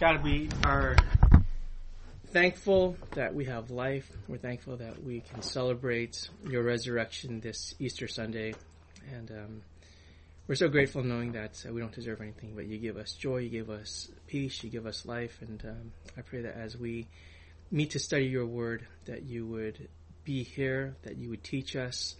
God, 0.00 0.24
we 0.24 0.48
are 0.64 0.96
thankful 2.28 2.96
that 3.16 3.34
we 3.34 3.44
have 3.44 3.70
life. 3.70 4.10
We're 4.28 4.38
thankful 4.38 4.78
that 4.78 5.04
we 5.04 5.20
can 5.20 5.42
celebrate 5.42 6.30
your 6.48 6.62
resurrection 6.62 7.40
this 7.40 7.74
Easter 7.78 8.08
Sunday. 8.08 8.54
And 9.12 9.30
um, 9.30 9.62
we're 10.48 10.54
so 10.54 10.68
grateful 10.70 11.02
knowing 11.02 11.32
that 11.32 11.62
uh, 11.68 11.74
we 11.74 11.82
don't 11.82 11.92
deserve 11.92 12.22
anything, 12.22 12.54
but 12.56 12.64
you 12.64 12.78
give 12.78 12.96
us 12.96 13.12
joy, 13.12 13.40
you 13.40 13.50
give 13.50 13.68
us 13.68 14.08
peace, 14.26 14.64
you 14.64 14.70
give 14.70 14.86
us 14.86 15.04
life. 15.04 15.36
And 15.42 15.62
um, 15.66 15.92
I 16.16 16.22
pray 16.22 16.40
that 16.40 16.56
as 16.56 16.78
we 16.78 17.06
meet 17.70 17.90
to 17.90 17.98
study 17.98 18.24
your 18.24 18.46
word, 18.46 18.86
that 19.04 19.24
you 19.24 19.46
would 19.48 19.86
be 20.24 20.44
here, 20.44 20.96
that 21.02 21.18
you 21.18 21.28
would 21.28 21.44
teach 21.44 21.76
us, 21.76 22.16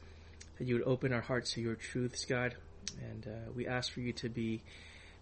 that 0.58 0.66
you 0.66 0.74
would 0.74 0.84
open 0.84 1.14
our 1.14 1.22
hearts 1.22 1.54
to 1.54 1.62
your 1.62 1.76
truths, 1.76 2.26
God. 2.26 2.54
And 3.10 3.26
uh, 3.26 3.52
we 3.56 3.66
ask 3.66 3.90
for 3.90 4.00
you 4.00 4.12
to 4.12 4.28
be 4.28 4.60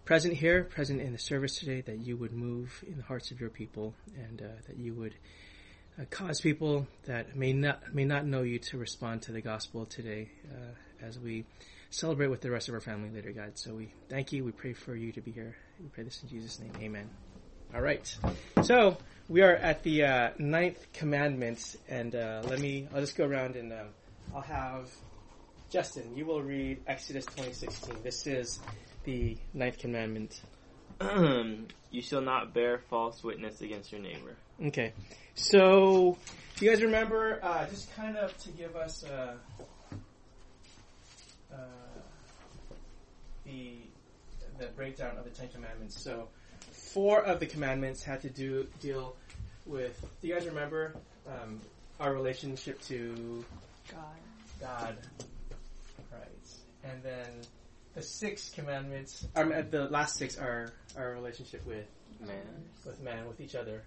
present 0.09 0.33
here, 0.33 0.63
present 0.63 0.99
in 0.99 1.11
the 1.11 1.19
service 1.19 1.59
today, 1.59 1.81
that 1.81 1.99
you 1.99 2.17
would 2.17 2.33
move 2.33 2.83
in 2.87 2.97
the 2.97 3.03
hearts 3.03 3.29
of 3.29 3.39
your 3.39 3.51
people, 3.51 3.93
and 4.17 4.41
uh, 4.41 4.45
that 4.65 4.75
you 4.75 4.91
would 4.91 5.13
uh, 6.01 6.05
cause 6.09 6.41
people 6.41 6.87
that 7.05 7.35
may 7.35 7.53
not 7.53 7.93
may 7.93 8.03
not 8.03 8.25
know 8.25 8.41
you 8.41 8.57
to 8.57 8.75
respond 8.75 9.21
to 9.21 9.31
the 9.31 9.39
gospel 9.39 9.85
today, 9.85 10.27
uh, 10.51 11.05
as 11.05 11.19
we 11.19 11.45
celebrate 11.91 12.25
with 12.25 12.41
the 12.41 12.49
rest 12.49 12.69
of 12.69 12.73
our 12.73 12.81
family 12.81 13.11
later, 13.11 13.31
God. 13.31 13.51
So 13.53 13.75
we 13.75 13.93
thank 14.09 14.33
you. 14.33 14.43
We 14.43 14.51
pray 14.51 14.73
for 14.73 14.95
you 14.95 15.11
to 15.11 15.21
be 15.21 15.29
here. 15.29 15.55
We 15.79 15.89
pray 15.89 16.03
this 16.05 16.23
in 16.23 16.29
Jesus' 16.29 16.59
name. 16.59 16.71
Amen. 16.81 17.07
All 17.75 17.81
right. 17.81 18.11
So 18.63 18.97
we 19.27 19.43
are 19.43 19.53
at 19.57 19.83
the 19.83 20.05
uh, 20.05 20.29
ninth 20.39 20.87
commandment, 20.91 21.75
and 21.87 22.15
uh, 22.15 22.41
let 22.49 22.59
me. 22.59 22.87
I'll 22.95 23.01
just 23.01 23.15
go 23.15 23.27
around 23.27 23.55
and 23.57 23.71
um, 23.71 23.89
I'll 24.33 24.41
have 24.41 24.89
Justin. 25.69 26.17
You 26.17 26.25
will 26.25 26.41
read 26.41 26.81
Exodus 26.87 27.25
twenty 27.25 27.53
sixteen. 27.53 27.97
This 28.01 28.25
is 28.25 28.59
the 29.03 29.37
ninth 29.53 29.77
commandment. 29.77 30.41
you 31.91 32.01
shall 32.01 32.21
not 32.21 32.53
bear 32.53 32.79
false 32.89 33.23
witness 33.23 33.61
against 33.61 33.91
your 33.91 34.01
neighbor. 34.01 34.35
Okay. 34.65 34.93
So, 35.35 36.17
do 36.57 36.65
you 36.65 36.71
guys 36.71 36.81
remember, 36.81 37.39
uh, 37.41 37.65
just 37.67 37.95
kind 37.95 38.17
of 38.17 38.37
to 38.39 38.49
give 38.49 38.75
us 38.75 39.05
uh, 39.05 39.35
uh, 41.53 41.57
the 43.45 43.77
the 44.59 44.67
breakdown 44.75 45.17
of 45.17 45.23
the 45.23 45.29
Ten 45.29 45.47
Commandments. 45.47 46.01
So, 46.03 46.27
four 46.71 47.23
of 47.23 47.39
the 47.39 47.45
commandments 47.45 48.03
had 48.03 48.21
to 48.21 48.29
do 48.29 48.67
deal 48.81 49.15
with. 49.65 49.99
Do 50.21 50.27
you 50.27 50.33
guys 50.33 50.45
remember 50.45 50.95
um, 51.27 51.59
our 51.99 52.13
relationship 52.13 52.81
to 52.83 53.43
God. 53.89 54.01
God? 54.59 54.97
Right. 56.11 56.29
And 56.83 57.01
then 57.01 57.27
the 57.95 58.01
six 58.01 58.49
commandments. 58.49 59.27
Um, 59.35 59.51
uh, 59.51 59.61
the 59.69 59.85
last 59.85 60.15
six 60.15 60.37
are 60.37 60.71
our 60.97 61.11
relationship 61.11 61.65
with 61.65 61.85
Man. 62.19 62.35
with 62.85 63.01
man, 63.01 63.27
with 63.27 63.39
each 63.39 63.55
other. 63.55 63.83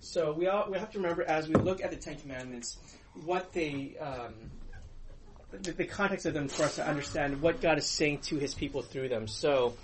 So 0.00 0.32
we 0.32 0.46
all 0.46 0.70
we 0.70 0.78
have 0.78 0.90
to 0.92 0.98
remember 0.98 1.22
as 1.22 1.48
we 1.48 1.54
look 1.54 1.82
at 1.82 1.90
the 1.90 1.96
Ten 1.96 2.16
Commandments, 2.16 2.78
what 3.24 3.52
they 3.52 3.96
um, 4.00 4.34
the, 5.50 5.72
the 5.72 5.84
context 5.84 6.26
of 6.26 6.34
them 6.34 6.48
for 6.48 6.64
us 6.64 6.76
to 6.76 6.86
understand 6.86 7.40
what 7.42 7.60
God 7.60 7.78
is 7.78 7.86
saying 7.86 8.18
to 8.22 8.36
His 8.36 8.54
people 8.54 8.82
through 8.82 9.08
them. 9.08 9.26
So 9.26 9.74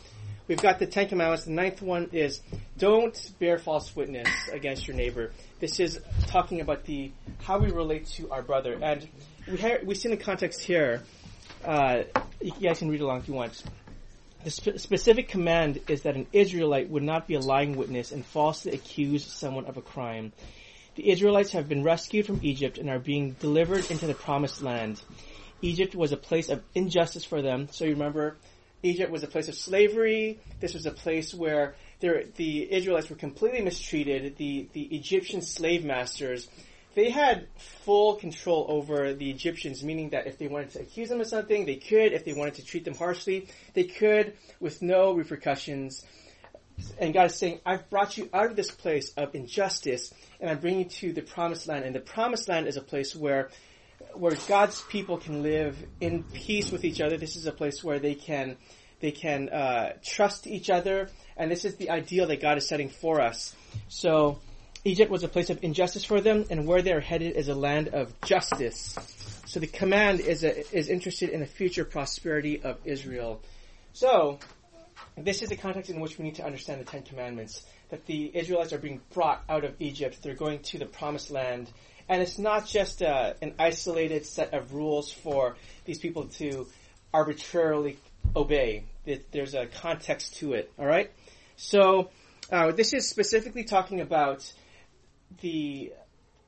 we've 0.49 0.61
got 0.61 0.79
the 0.79 0.87
Ten 0.87 1.09
Commandments. 1.09 1.45
The 1.45 1.53
ninth 1.53 1.83
one 1.83 2.11
is 2.13 2.41
don't 2.79 3.33
bear 3.39 3.59
false 3.59 3.95
witness 3.97 4.29
against 4.53 4.87
your 4.87 4.97
neighbor. 4.97 5.33
This 5.61 5.81
is 5.81 6.01
talking 6.27 6.61
about 6.61 6.85
the 6.85 7.11
how 7.43 7.59
we 7.59 7.71
relate 7.71 8.07
to 8.09 8.31
our 8.31 8.43
brother, 8.43 8.79
and 8.81 9.09
we 9.49 9.79
we 9.85 9.95
see 9.95 10.11
in 10.11 10.17
the 10.17 10.23
context 10.23 10.61
here. 10.61 11.03
Uh, 11.65 12.03
you 12.43 12.69
guys 12.69 12.79
can 12.79 12.89
read 12.89 13.01
along 13.01 13.19
if 13.19 13.29
you 13.29 13.35
want. 13.35 13.63
The 14.45 14.51
spe- 14.51 14.79
specific 14.79 15.29
command 15.29 15.81
is 15.89 16.03
that 16.03 16.17
an 16.17 16.27
Israelite 16.33 16.91
would 16.91 17.03
not 17.03 17.29
be 17.29 17.35
a 17.35 17.41
lying 17.41 17.77
witness 17.77 18.11
and 18.11 18.25
falsely 18.25 18.73
accuse 18.73 19.25
someone 19.25 19.67
of 19.67 19.77
a 19.77 19.83
crime. 19.83 20.33
The 20.97 21.11
Israelites 21.11 21.53
have 21.53 21.69
been 21.69 21.85
rescued 21.85 22.27
from 22.27 22.41
Egypt 22.43 22.77
and 22.79 22.91
are 22.91 22.99
being 22.99 23.33
delivered 23.33 23.91
into 23.91 24.07
the 24.07 24.15
promised 24.15 24.63
land. 24.63 25.01
Egypt 25.63 25.95
was 25.95 26.13
a 26.13 26.17
place 26.17 26.49
of 26.49 26.63
injustice 26.75 27.25
for 27.25 27.41
them. 27.41 27.69
So 27.71 27.85
you 27.85 27.93
remember, 27.93 28.37
Egypt 28.83 29.13
was 29.13 29.23
a 29.23 29.29
place 29.29 29.49
of 29.49 29.55
slavery. 29.55 30.41
This 30.61 30.75
was 30.75 30.87
a 30.87 30.91
place 30.91 31.33
where 31.33 31.77
there, 32.01 32.25
the 32.37 32.71
Israelites 32.73 33.09
were 33.09 33.17
completely 33.17 33.63
mistreated. 33.63 34.37
The, 34.37 34.69
the 34.73 34.83
Egyptian 34.83 35.41
slave 35.41 35.85
masters, 35.85 36.49
they 36.95 37.11
had 37.11 37.49
full 37.57 38.17
control 38.17 38.67
over 38.69 39.15
the 39.15 39.31
Egyptians, 39.31 39.83
meaning 39.83 40.11
that 40.11 40.27
if 40.27 40.39
they 40.39 40.49
wanted 40.49 40.71
to 40.71 40.81
accuse 40.81 41.09
them 41.09 41.21
of 41.21 41.27
something, 41.27 41.65
they 41.65 41.77
could. 41.77 42.13
If 42.13 42.25
they 42.25 42.33
wanted 42.33 42.55
to 42.55 42.65
treat 42.65 42.85
them 42.85 42.95
harshly, 42.95 43.49
they 43.75 43.85
could 43.85 44.35
with 44.61 44.83
no 44.83 45.13
repercussions. 45.13 46.05
And 46.99 47.15
God 47.15 47.27
is 47.27 47.37
saying, 47.37 47.61
I've 47.65 47.89
brought 47.91 48.17
you 48.17 48.29
out 48.33 48.47
of 48.47 48.57
this 48.57 48.71
place 48.71 49.13
of 49.17 49.35
injustice 49.35 50.13
and 50.41 50.51
I'm 50.51 50.59
bringing 50.59 50.81
you 50.81 50.89
to 50.91 51.13
the 51.13 51.23
promised 51.23 51.69
land. 51.69 51.85
And 51.85 51.95
the 51.95 52.01
promised 52.01 52.49
land 52.49 52.67
is 52.67 52.77
a 52.77 52.83
place 52.83 53.15
where 53.15 53.51
where 54.15 54.37
God's 54.49 54.83
people 54.83 55.17
can 55.17 55.43
live 55.43 55.77
in 56.01 56.25
peace 56.25 56.71
with 56.71 56.85
each 56.85 57.01
other. 57.01 57.17
This 57.17 57.37
is 57.37 57.47
a 57.47 57.53
place 57.53 57.83
where 57.85 57.99
they 57.99 58.15
can 58.15 58.57
they 59.01 59.13
can 59.13 59.49
uh, 59.49 59.95
trust 60.05 60.47
each 60.47 60.71
other, 60.71 61.09
and 61.37 61.51
this 61.51 61.65
is 61.65 61.77
the 61.77 61.91
ideal 61.91 62.29
that 62.29 62.41
God 62.41 62.57
is 62.57 62.69
setting 62.69 62.89
for 62.89 63.21
us. 63.21 63.55
So 63.89 64.39
Egypt 64.85 65.11
was 65.11 65.23
a 65.23 65.29
place 65.29 65.49
of 65.49 65.63
injustice 65.63 66.05
for 66.05 66.21
them, 66.21 66.45
and 66.51 66.67
where 66.67 66.83
they're 66.83 67.01
headed 67.01 67.37
is 67.37 67.49
a 67.49 67.55
land 67.55 67.89
of 67.89 68.21
justice. 68.23 68.97
So 69.47 69.61
the 69.61 69.69
command 69.69 70.21
is 70.21 70.43
a, 70.43 70.77
is 70.77 70.89
interested 70.89 71.29
in 71.29 71.41
the 71.41 71.47
future 71.47 71.85
prosperity 71.85 72.63
of 72.63 72.79
Israel. 72.85 73.41
So 73.93 74.39
this 75.17 75.43
is 75.43 75.51
the 75.51 75.57
context 75.57 75.91
in 75.91 76.01
which 76.01 76.19
we 76.19 76.25
need 76.25 76.37
to 76.37 76.45
understand 76.45 76.81
the 76.81 76.85
Ten 76.85 77.03
Commandments. 77.03 77.63
That 77.91 78.07
the 78.07 78.31
Israelites 78.35 78.73
are 78.73 78.79
being 78.79 79.01
brought 79.13 79.45
out 79.49 79.65
of 79.65 79.75
Egypt. 79.79 80.21
They're 80.23 80.35
going 80.35 80.61
to 80.61 80.79
the 80.79 80.87
promised 80.87 81.31
land. 81.31 81.71
And 82.09 82.21
it's 82.21 82.39
not 82.39 82.67
just 82.67 83.03
uh, 83.03 83.35
an 83.41 83.55
isolated 83.59 84.27
set 84.27 84.53
of 84.55 84.73
rules 84.73 85.13
for 85.13 85.57
these 85.85 85.99
people 85.99 86.25
to 86.39 86.67
arbitrarily 87.15 87.99
obey. 88.35 88.85
There's 89.31 89.55
a 89.55 89.67
context 89.67 90.37
to 90.37 90.55
it. 90.55 90.73
All 90.79 90.87
right. 90.87 91.11
So 91.57 92.11
uh, 92.51 92.73
this 92.73 92.95
is 92.95 93.09
specifically 93.09 93.65
talking 93.65 94.01
about 94.01 94.51
the 95.41 95.93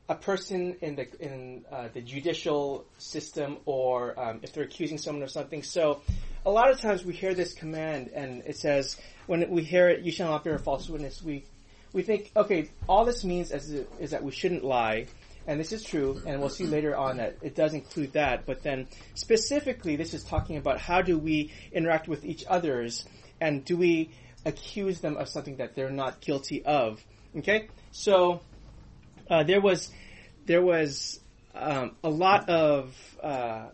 a 0.09 0.15
person 0.15 0.77
in 0.83 0.97
the 0.97 1.07
in 1.19 1.65
uh, 1.73 1.89
the 1.93 2.03
judicial 2.03 2.85
system, 2.99 3.59
or 3.65 4.19
um, 4.21 4.41
if 4.43 4.53
they're 4.53 4.65
accusing 4.65 4.99
someone 4.99 5.23
of 5.23 5.31
something. 5.31 5.63
So 5.63 6.03
a 6.45 6.51
lot 6.51 6.71
of 6.71 6.81
times 6.81 7.05
we 7.05 7.15
hear 7.15 7.35
this 7.35 7.55
command, 7.55 8.11
and 8.15 8.43
it 8.45 8.59
says 8.59 8.97
when 9.27 9.49
we 9.51 9.63
hear 9.63 9.89
it, 9.89 10.05
"You 10.05 10.13
shall 10.13 10.31
not 10.31 10.45
bear 10.45 10.59
false 10.59 10.89
witness." 10.89 11.23
We 11.23 11.45
we 11.95 12.03
think, 12.03 12.33
okay, 12.37 12.69
all 12.89 13.05
this 13.05 13.25
means 13.25 13.53
is, 13.53 13.71
is 13.99 14.11
that 14.11 14.23
we 14.23 14.33
shouldn't 14.33 14.65
lie. 14.65 15.07
And 15.47 15.61
this 15.61 15.73
is 15.73 15.85
true, 15.85 16.23
and 16.27 16.41
we'll 16.41 16.49
see 16.49 16.67
later 16.67 16.97
on 16.97 17.19
that 17.19 17.37
it 17.43 17.55
does 17.55 17.75
include 17.75 18.15
that. 18.15 18.47
But 18.47 18.63
then 18.63 18.89
specifically, 19.15 19.97
this 19.97 20.15
is 20.15 20.25
talking 20.25 20.57
about 20.57 20.81
how 20.81 21.03
do 21.03 21.19
we 21.19 21.53
interact 21.71 22.09
with 22.09 22.25
each 22.25 22.45
others, 22.49 23.05
and 23.41 23.65
do 23.65 23.77
we 23.77 24.11
accuse 24.47 25.01
them 25.01 25.17
of 25.17 25.29
something 25.29 25.57
that 25.57 25.75
they're 25.75 25.91
not 25.91 26.21
guilty 26.21 26.65
of? 26.65 27.05
Okay, 27.37 27.69
so 27.93 28.41
uh, 29.31 29.43
there 29.45 29.61
was 29.61 29.91
there 30.47 30.63
was 30.63 31.21
um, 31.55 31.97
a 32.03 32.11
lot 32.11 32.49
of 32.49 32.95
uh, 33.23 33.67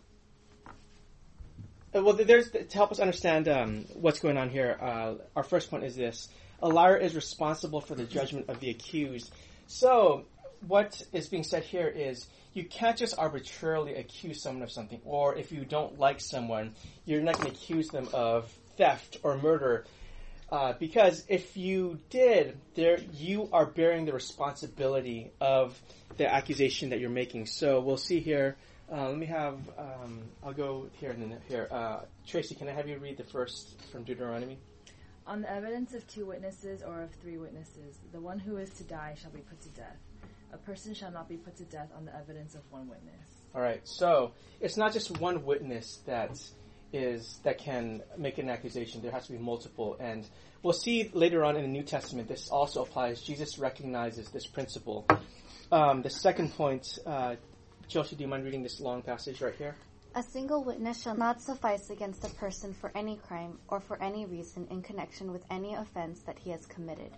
well, 1.93 2.12
there's 2.12 2.50
to 2.50 2.66
help 2.72 2.93
us 2.93 3.00
understand 3.00 3.49
um, 3.49 3.84
what's 3.94 4.21
going 4.21 4.37
on 4.37 4.49
here. 4.49 4.77
Uh, 4.81 5.15
our 5.34 5.43
first 5.43 5.71
point 5.71 5.84
is 5.84 5.97
this: 5.97 6.28
a 6.62 6.69
liar 6.69 6.97
is 6.97 7.15
responsible 7.15 7.81
for 7.81 7.94
the 7.94 8.05
judgment 8.05 8.49
of 8.49 8.61
the 8.61 8.71
accused. 8.71 9.33
So 9.66 10.27
what 10.66 11.03
is 11.12 11.28
being 11.28 11.44
said 11.44 11.65
here 11.65 11.88
is 11.88 12.27
you 12.53 12.65
can't 12.65 12.97
just 12.97 13.19
arbitrarily 13.19 13.94
accuse 13.94 14.43
someone 14.43 14.62
of 14.62 14.71
something, 14.71 15.00
or 15.05 15.37
if 15.37 15.53
you 15.53 15.65
don't 15.65 15.99
like 15.99 16.21
someone, 16.21 16.75
you're 17.05 17.22
not 17.22 17.38
going 17.38 17.50
to 17.50 17.56
accuse 17.56 17.88
them 17.88 18.09
of 18.12 18.53
theft 18.77 19.19
or 19.22 19.38
murder. 19.38 19.84
Uh, 20.50 20.72
because 20.78 21.25
if 21.28 21.56
you 21.56 21.99
did, 22.11 22.59
there 22.75 22.99
you 23.15 23.49
are 23.52 23.67
bearing 23.67 24.05
the 24.05 24.12
responsibility 24.12 25.31
of 25.41 25.81
the 26.17 26.32
accusation 26.32 26.91
that 26.91 26.99
you're 26.99 27.08
making. 27.08 27.47
So 27.47 27.81
we'll 27.81 27.97
see 27.97 28.19
here. 28.20 28.56
Uh, 28.93 29.08
let 29.08 29.17
me 29.19 29.26
have. 29.26 29.58
Um, 29.79 30.23
I'll 30.43 30.52
go 30.52 30.88
here 30.94 31.12
and 31.12 31.23
then 31.23 31.38
here. 31.49 31.69
Uh, 31.70 32.00
Tracy, 32.26 32.56
can 32.56 32.69
I 32.69 32.73
have 32.73 32.88
you 32.88 32.99
read 32.99 33.17
the 33.17 33.25
first 33.25 33.81
from 33.93 34.02
Deuteronomy? 34.02 34.58
On 35.29 35.43
the 35.43 35.50
evidence 35.50 35.94
of 35.94 36.05
two 36.08 36.26
witnesses 36.26 36.82
or 36.82 37.03
of 37.03 37.12
three 37.23 37.38
witnesses, 37.38 37.99
the 38.12 38.20
one 38.20 38.41
who 38.41 38.56
is 38.56 38.70
to 38.70 38.85
die 38.85 39.14
shall 39.20 39.31
be 39.31 39.41
put 39.41 39.61
to 39.61 39.69
death. 39.69 39.99
A 40.53 40.56
person 40.58 40.93
shall 40.94 41.12
not 41.12 41.29
be 41.29 41.37
put 41.37 41.56
to 41.58 41.64
death 41.64 41.91
on 41.96 42.05
the 42.05 42.17
evidence 42.17 42.56
of 42.56 42.62
one 42.70 42.88
witness. 42.88 43.14
All 43.55 43.62
right. 43.62 43.81
So 43.85 44.32
it's 44.61 44.76
not 44.76 44.93
just 44.93 45.20
one 45.20 45.44
witness 45.44 46.00
that 46.06 46.37
is 46.92 47.40
that 47.44 47.58
can 47.58 48.02
make 48.16 48.38
an 48.38 48.48
accusation. 48.48 49.02
There 49.02 49.12
has 49.12 49.26
to 49.26 49.32
be 49.32 49.38
multiple, 49.38 49.96
and 50.00 50.26
we'll 50.62 50.72
see 50.72 51.10
later 51.12 51.44
on 51.44 51.56
in 51.56 51.62
the 51.62 51.69
New 51.69 51.82
Testament 51.82 52.28
this 52.28 52.48
also 52.48 52.82
applies. 52.82 53.22
Jesus 53.22 53.58
recognizes 53.58 54.31
this 54.31 54.46
principle. 54.46 55.06
Um, 55.72 56.02
the 56.02 56.10
second 56.10 56.52
point, 56.54 56.98
uh, 57.06 57.37
Josie, 57.88 58.16
do 58.16 58.22
you 58.22 58.28
mind 58.28 58.44
reading 58.44 58.62
this 58.62 58.81
long 58.81 59.02
passage 59.02 59.40
right 59.40 59.54
here? 59.54 59.76
A 60.16 60.22
single 60.25 60.64
witness 60.64 61.02
shall 61.02 61.16
not 61.16 61.40
suffice 61.40 61.90
against 61.90 62.25
a 62.25 62.34
person 62.34 62.75
for 62.75 62.90
any 62.96 63.16
crime 63.16 63.58
or 63.69 63.78
for 63.78 64.02
any 64.02 64.26
reason 64.26 64.66
in 64.69 64.82
connection 64.82 65.31
with 65.31 65.44
any 65.50 65.75
offense 65.75 66.20
that 66.22 66.36
he 66.36 66.50
has 66.50 66.66
committed, 66.66 67.12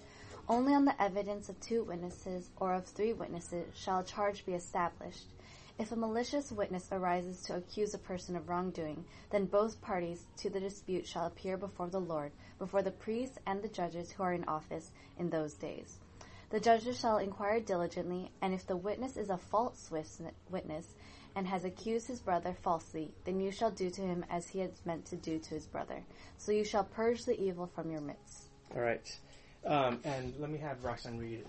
Only 0.48 0.74
on 0.74 0.84
the 0.84 1.00
evidence 1.00 1.48
of 1.48 1.58
two 1.60 1.84
witnesses 1.84 2.50
or 2.56 2.74
of 2.74 2.84
three 2.84 3.12
witnesses 3.12 3.66
shall 3.74 4.00
a 4.00 4.04
charge 4.04 4.44
be 4.44 4.52
established. 4.52 5.24
If 5.78 5.90
a 5.90 5.96
malicious 5.96 6.52
witness 6.52 6.88
arises 6.92 7.42
to 7.44 7.56
accuse 7.56 7.94
a 7.94 7.98
person 7.98 8.36
of 8.36 8.48
wrongdoing, 8.48 9.04
then 9.30 9.46
both 9.46 9.80
parties 9.80 10.26
to 10.38 10.50
the 10.50 10.60
dispute 10.60 11.06
shall 11.06 11.26
appear 11.26 11.56
before 11.56 11.88
the 11.88 12.00
Lord, 12.00 12.32
before 12.58 12.82
the 12.82 12.90
priests 12.90 13.38
and 13.46 13.62
the 13.62 13.68
judges 13.68 14.10
who 14.10 14.22
are 14.22 14.34
in 14.34 14.44
office 14.44 14.92
in 15.18 15.30
those 15.30 15.54
days. 15.54 15.98
The 16.50 16.60
judges 16.60 17.00
shall 17.00 17.16
inquire 17.16 17.60
diligently, 17.60 18.30
and 18.42 18.52
if 18.52 18.66
the 18.66 18.76
witness 18.76 19.16
is 19.16 19.30
a 19.30 19.38
false 19.38 19.90
witness 20.50 20.94
and 21.34 21.46
has 21.46 21.64
accused 21.64 22.06
his 22.06 22.20
brother 22.20 22.54
falsely, 22.62 23.14
then 23.24 23.40
you 23.40 23.50
shall 23.50 23.70
do 23.70 23.88
to 23.88 24.02
him 24.02 24.26
as 24.28 24.48
he 24.48 24.58
has 24.58 24.84
meant 24.84 25.06
to 25.06 25.16
do 25.16 25.38
to 25.38 25.50
his 25.50 25.66
brother. 25.66 26.04
So 26.36 26.52
you 26.52 26.64
shall 26.64 26.84
purge 26.84 27.24
the 27.24 27.40
evil 27.40 27.66
from 27.66 27.90
your 27.90 28.02
midst. 28.02 28.50
All 28.74 28.82
right. 28.82 29.18
Um, 29.64 30.00
and 30.04 30.34
let 30.38 30.50
me 30.50 30.58
have 30.58 30.84
Roxanne 30.84 31.18
read 31.18 31.46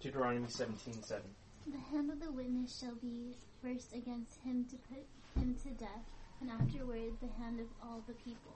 Deuteronomy 0.00 0.48
17 0.48 1.02
7. 1.02 1.22
The 1.66 1.78
hand 1.90 2.10
of 2.10 2.20
the 2.20 2.30
witness 2.30 2.78
shall 2.78 2.94
be 2.96 3.36
first 3.62 3.94
against 3.94 4.40
him 4.40 4.66
to 4.70 4.76
put 4.76 5.04
him 5.40 5.56
to 5.62 5.70
death, 5.70 6.04
and 6.40 6.50
afterward 6.50 7.12
the 7.20 7.42
hand 7.42 7.60
of 7.60 7.66
all 7.82 8.02
the 8.06 8.12
people. 8.12 8.52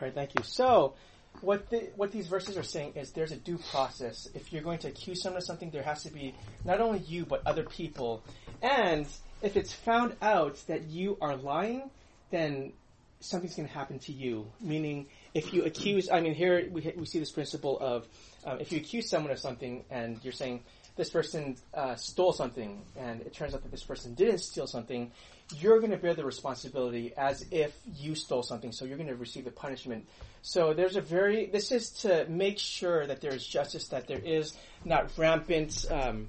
All 0.00 0.06
right, 0.06 0.14
thank 0.14 0.34
you. 0.34 0.42
So, 0.44 0.94
what 1.40 1.70
the, 1.70 1.90
what 1.96 2.12
these 2.12 2.26
verses 2.26 2.56
are 2.56 2.62
saying 2.62 2.94
is 2.96 3.12
there's 3.12 3.32
a 3.32 3.36
due 3.36 3.58
process. 3.70 4.28
If 4.34 4.52
you're 4.52 4.62
going 4.62 4.78
to 4.80 4.88
accuse 4.88 5.22
someone 5.22 5.38
of 5.38 5.44
something, 5.44 5.70
there 5.70 5.82
has 5.82 6.02
to 6.02 6.10
be 6.10 6.34
not 6.64 6.80
only 6.80 6.98
you 6.98 7.24
but 7.24 7.42
other 7.46 7.64
people. 7.64 8.22
And 8.62 9.06
if 9.42 9.56
it's 9.56 9.72
found 9.72 10.16
out 10.20 10.62
that 10.66 10.84
you 10.84 11.16
are 11.20 11.36
lying, 11.36 11.90
then 12.30 12.72
something's 13.20 13.54
going 13.54 13.68
to 13.68 13.74
happen 13.74 13.98
to 14.00 14.12
you. 14.12 14.46
Meaning, 14.60 15.06
if 15.34 15.52
you 15.52 15.64
accuse, 15.64 16.10
I 16.10 16.20
mean, 16.20 16.34
here 16.34 16.68
we 16.70 16.92
we 16.96 17.06
see 17.06 17.18
this 17.18 17.30
principle 17.30 17.78
of 17.78 18.06
um, 18.44 18.60
if 18.60 18.72
you 18.72 18.78
accuse 18.78 19.08
someone 19.08 19.32
of 19.32 19.38
something 19.38 19.84
and 19.90 20.18
you're 20.22 20.32
saying 20.32 20.62
this 20.98 21.08
person 21.08 21.56
uh, 21.72 21.94
stole 21.94 22.32
something, 22.32 22.82
and 22.96 23.22
it 23.22 23.32
turns 23.32 23.54
out 23.54 23.62
that 23.62 23.70
this 23.70 23.84
person 23.84 24.14
didn't 24.14 24.38
steal 24.40 24.66
something, 24.66 25.12
you're 25.56 25.78
going 25.78 25.92
to 25.92 25.96
bear 25.96 26.12
the 26.12 26.24
responsibility 26.24 27.14
as 27.16 27.46
if 27.50 27.74
you 27.94 28.14
stole 28.14 28.42
something. 28.42 28.72
So 28.72 28.84
you're 28.84 28.98
going 28.98 29.08
to 29.08 29.16
receive 29.16 29.44
the 29.44 29.50
punishment. 29.52 30.06
So 30.42 30.74
there's 30.74 30.96
a 30.96 31.00
very 31.00 31.46
this 31.46 31.72
is 31.72 31.90
to 32.02 32.26
make 32.28 32.58
sure 32.58 33.06
that 33.06 33.20
there 33.20 33.32
is 33.32 33.46
justice, 33.46 33.88
that 33.88 34.08
there 34.08 34.18
is 34.18 34.54
not 34.84 35.16
rampant 35.16 35.86
um, 35.90 36.28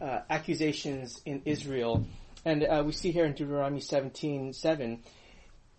uh, 0.00 0.20
accusations 0.30 1.20
in 1.26 1.42
Israel. 1.44 2.06
And 2.44 2.62
uh, 2.62 2.82
we 2.86 2.92
see 2.92 3.10
here 3.10 3.24
in 3.24 3.32
Deuteronomy 3.32 3.80
17, 3.80 4.52
7, 4.52 5.02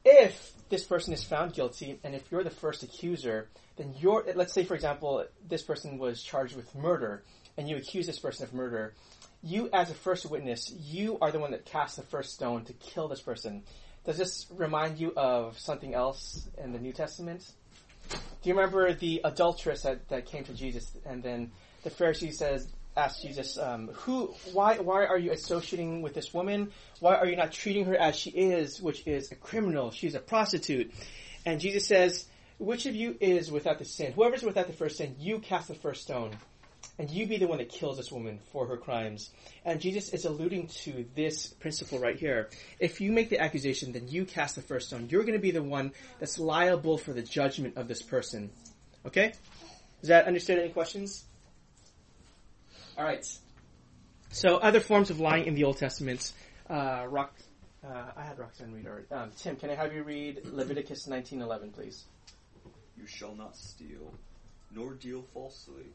if 0.04 0.52
this 0.70 0.84
person 0.84 1.14
is 1.14 1.24
found 1.24 1.54
guilty, 1.54 2.00
and 2.04 2.14
if 2.14 2.30
you're 2.32 2.44
the 2.44 2.50
first 2.50 2.84
accuser, 2.84 3.48
then 3.78 3.94
you're, 3.98 4.26
let's 4.36 4.54
say 4.54 4.66
for 4.66 4.76
example, 4.76 5.26
this 5.48 5.62
person 5.62 5.98
was 5.98 6.22
charged 6.22 6.56
with 6.56 6.74
murder, 6.76 7.24
and 7.58 7.68
you 7.70 7.78
accuse 7.78 8.06
this 8.06 8.20
person 8.20 8.44
of 8.44 8.54
murder, 8.54 8.94
you 9.44 9.70
as 9.72 9.92
a 9.92 9.94
first 9.94 10.30
witness, 10.30 10.72
you 10.72 11.18
are 11.22 11.32
the 11.32 11.40
one 11.40 11.52
that 11.52 11.66
casts 11.66 11.98
the 11.98 12.04
first 12.04 12.34
stone 12.34 12.66
to 12.66 12.74
kill 12.74 13.08
this 13.08 13.22
person. 13.22 13.64
Does 14.06 14.18
this 14.18 14.48
remind 14.52 15.00
you 15.00 15.14
of 15.16 15.60
something 15.60 15.94
else 15.94 16.48
in 16.64 16.74
the 16.74 16.80
New 16.80 16.94
Testament? 16.94 17.50
Do 18.10 18.18
you 18.50 18.56
remember 18.56 18.94
the 18.94 19.22
adulteress 19.24 19.84
that, 19.84 20.08
that 20.10 20.26
came 20.26 20.44
to 20.46 20.54
Jesus 20.54 20.92
and 21.06 21.24
then 21.24 21.52
the 21.84 21.90
Pharisee 21.90 22.34
says, 22.34 22.68
asked 22.98 23.22
Jesus, 23.22 23.58
um, 23.58 23.90
who, 23.94 24.34
why, 24.54 24.78
why 24.78 25.06
are 25.06 25.18
you 25.18 25.32
associating 25.32 26.02
with 26.02 26.14
this 26.14 26.34
woman? 26.34 26.72
Why 27.00 27.16
are 27.16 27.28
you 27.28 27.36
not 27.36 27.52
treating 27.52 27.86
her 27.86 27.96
as 27.96 28.16
she 28.16 28.30
is, 28.30 28.82
which 28.82 29.06
is 29.06 29.32
a 29.32 29.36
criminal? 29.36 29.92
She's 29.92 30.16
a 30.16 30.20
prostitute. 30.20 30.94
And 31.46 31.60
Jesus 31.60 31.86
says, 31.86 32.26
which 32.58 32.86
of 32.86 32.96
you 32.96 33.18
is 33.20 33.52
without 33.52 33.80
the 33.80 33.86
sin? 33.86 34.14
Whoever's 34.14 34.44
without 34.44 34.68
the 34.68 34.74
first 34.74 34.98
sin, 34.98 35.16
you 35.20 35.40
cast 35.40 35.68
the 35.68 35.76
first 35.76 36.04
stone. 36.04 36.32
And 36.98 37.10
you 37.10 37.28
be 37.28 37.38
the 37.38 37.48
one 37.48 37.58
that 37.58 37.70
kills 37.70 37.98
this 37.98 38.12
woman 38.12 38.40
for 38.52 38.68
her 38.68 38.78
crimes. 38.78 39.30
And 39.66 39.82
Jesus 39.82 40.10
is 40.10 40.24
alluding 40.24 40.68
to 40.84 41.06
this 41.14 41.48
principle 41.48 42.00
right 42.00 42.18
here. 42.18 42.50
If 42.80 43.02
you 43.02 43.12
make 43.12 43.30
the 43.30 43.40
accusation, 43.40 43.92
then 43.92 44.08
you 44.08 44.26
cast 44.26 44.56
the 44.56 44.62
first 44.62 44.88
stone. 44.88 45.08
You're 45.10 45.24
going 45.24 45.34
to 45.34 45.40
be 45.40 45.52
the 45.52 45.64
one 45.64 45.92
that's 46.20 46.40
liable 46.40 46.98
for 46.98 47.12
the 47.12 47.22
judgment 47.22 47.76
of 47.76 47.90
this 47.90 48.02
person. 48.02 48.50
Okay? 49.06 49.34
Is 50.02 50.10
that 50.10 50.26
understood? 50.26 50.60
Any 50.60 50.70
questions? 50.70 51.26
All 52.98 53.04
right. 53.04 53.26
So 54.30 54.58
other 54.58 54.80
forms 54.80 55.10
of 55.10 55.20
lying 55.20 55.46
in 55.46 55.56
the 55.56 55.66
Old 55.66 55.78
Testament. 55.78 56.32
Uh, 56.70 57.06
Rock, 57.10 57.34
uh, 57.86 58.12
I 58.16 58.24
had 58.24 58.40
Roxanne 58.40 58.74
read 58.74 58.88
already. 58.88 59.06
Um, 59.12 59.32
Tim, 59.38 59.56
can 59.56 59.70
I 59.70 59.76
have 59.76 59.94
you 59.94 60.04
read 60.04 60.42
Leviticus 60.46 61.08
19:11, 61.08 61.74
please? 61.74 62.06
You 62.98 63.06
shall 63.06 63.36
not 63.36 63.58
steal, 63.58 64.14
nor 64.72 64.94
deal 64.94 65.24
falsely, 65.34 65.94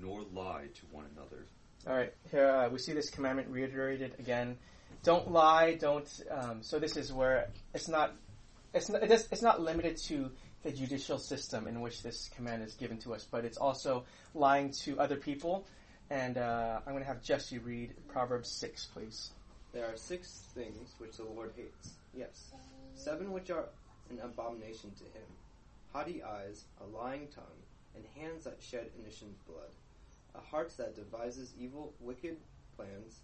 nor 0.00 0.22
lie 0.32 0.66
to 0.74 0.82
one 0.90 1.04
another. 1.16 1.44
All 1.86 1.94
right. 1.94 2.12
Here 2.30 2.48
uh, 2.48 2.68
we 2.68 2.78
see 2.78 2.92
this 2.92 3.10
commandment 3.10 3.48
reiterated 3.48 4.14
again. 4.18 4.56
Don't 5.02 5.30
lie. 5.30 5.74
Don't. 5.74 6.08
Um, 6.30 6.62
so 6.62 6.78
this 6.78 6.96
is 6.96 7.12
where 7.12 7.48
it's 7.74 7.88
not. 7.88 8.14
It's 8.74 8.88
not. 8.88 9.02
It's 9.02 9.42
not 9.42 9.60
limited 9.60 9.96
to 10.08 10.30
the 10.62 10.70
judicial 10.70 11.18
system 11.18 11.66
in 11.66 11.80
which 11.80 12.02
this 12.02 12.28
command 12.36 12.62
is 12.62 12.74
given 12.74 12.98
to 12.98 13.14
us, 13.14 13.26
but 13.30 13.44
it's 13.46 13.56
also 13.56 14.04
lying 14.34 14.70
to 14.84 15.00
other 15.00 15.16
people 15.16 15.64
and 16.10 16.38
uh, 16.38 16.80
I'm 16.84 16.92
going 16.92 17.04
to 17.04 17.08
have 17.08 17.22
Jesse 17.22 17.58
read 17.58 17.94
Proverbs 18.08 18.50
6, 18.50 18.86
please. 18.86 19.30
There 19.72 19.86
are 19.86 19.96
six 19.96 20.42
things 20.54 20.90
which 20.98 21.16
the 21.16 21.22
Lord 21.22 21.52
hates. 21.56 21.94
Yes. 22.12 22.50
Seven 22.96 23.30
which 23.32 23.50
are 23.50 23.66
an 24.10 24.18
abomination 24.22 24.90
to 24.98 25.04
him 25.04 25.26
haughty 25.92 26.22
eyes, 26.22 26.64
a 26.80 26.96
lying 26.96 27.26
tongue, 27.34 27.44
and 27.96 28.04
hands 28.16 28.44
that 28.44 28.56
shed 28.60 28.86
innocent 29.00 29.32
blood, 29.46 29.70
a 30.34 30.40
heart 30.40 30.72
that 30.78 30.96
devises 30.96 31.52
evil, 31.58 31.94
wicked 32.00 32.36
plans, 32.76 33.20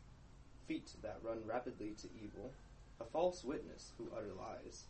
feet 0.67 0.91
that 1.03 1.19
run 1.23 1.39
rapidly 1.47 1.95
to 2.01 2.09
evil, 2.23 2.53
a 3.01 3.05
false 3.05 3.45
witness 3.45 3.93
who 3.99 4.09
utter 4.17 4.33
lies, 4.39 4.85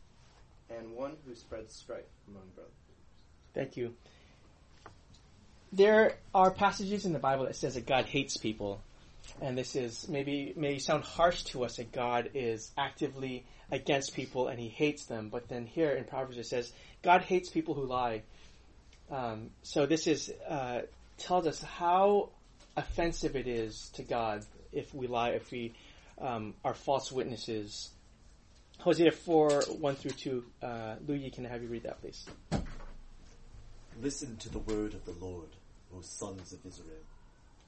and 0.70 0.92
one 0.92 1.16
who 1.26 1.34
spreads 1.34 1.74
strife 1.74 2.04
among 2.28 2.44
brothers. 2.54 2.72
Thank 3.54 3.76
you 3.76 3.94
there 5.72 6.14
are 6.34 6.50
passages 6.50 7.04
in 7.06 7.12
the 7.12 7.18
Bible 7.18 7.44
that 7.44 7.56
says 7.56 7.74
that 7.74 7.86
God 7.86 8.06
hates 8.06 8.36
people, 8.36 8.80
and 9.40 9.56
this 9.56 9.76
is 9.76 10.08
maybe 10.08 10.52
may 10.56 10.78
sound 10.78 11.04
harsh 11.04 11.42
to 11.44 11.64
us 11.64 11.76
that 11.76 11.92
God 11.92 12.30
is 12.34 12.70
actively 12.78 13.44
against 13.70 14.14
people 14.14 14.48
and 14.48 14.58
He 14.58 14.68
hates 14.68 15.06
them. 15.06 15.28
But 15.28 15.48
then 15.48 15.66
here 15.66 15.90
in 15.90 16.04
Proverbs 16.04 16.38
it 16.38 16.46
says 16.46 16.72
God 17.02 17.22
hates 17.22 17.50
people 17.50 17.74
who 17.74 17.84
lie. 17.84 18.22
Um, 19.10 19.50
so 19.62 19.86
this 19.86 20.06
is 20.06 20.32
uh, 20.48 20.82
tells 21.18 21.46
us 21.46 21.62
how 21.62 22.30
offensive 22.76 23.36
it 23.36 23.46
is 23.46 23.90
to 23.94 24.02
God 24.02 24.44
if 24.72 24.94
we 24.94 25.06
lie, 25.06 25.30
if 25.30 25.50
we 25.50 25.74
um, 26.20 26.54
are 26.64 26.74
false 26.74 27.10
witnesses. 27.10 27.90
Hosea 28.78 29.10
4, 29.10 29.62
1 29.80 29.94
through 29.96 30.10
2. 30.10 30.44
Uh, 30.62 30.94
can 31.32 31.46
I 31.46 31.48
have 31.48 31.62
you 31.62 31.68
read 31.68 31.84
that, 31.84 32.00
please? 32.00 32.26
Listen 34.00 34.36
to 34.36 34.50
the 34.50 34.58
word 34.58 34.94
of 34.94 35.04
the 35.06 35.24
Lord, 35.24 35.48
O 35.96 36.02
sons 36.02 36.52
of 36.52 36.64
Israel. 36.66 36.98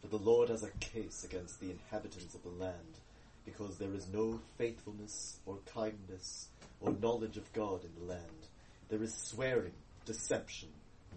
For 0.03 0.09
the 0.09 0.19
Lord 0.19 0.51
has 0.51 0.63
a 0.63 0.71
case 0.81 1.25
against 1.25 1.61
the 1.61 1.71
inhabitants 1.71 2.35
of 2.35 2.43
the 2.43 2.51
land, 2.51 2.99
because 3.45 3.79
there 3.79 3.95
is 3.95 4.07
no 4.13 4.41
faithfulness 4.59 5.39
or 5.47 5.59
kindness 5.75 6.49
or 6.81 6.93
knowledge 6.93 7.37
of 7.37 7.53
God 7.53 7.81
in 7.85 7.91
the 7.99 8.13
land. 8.13 8.47
There 8.91 9.03
is 9.03 9.15
swearing, 9.15 9.73
deception, 10.05 10.69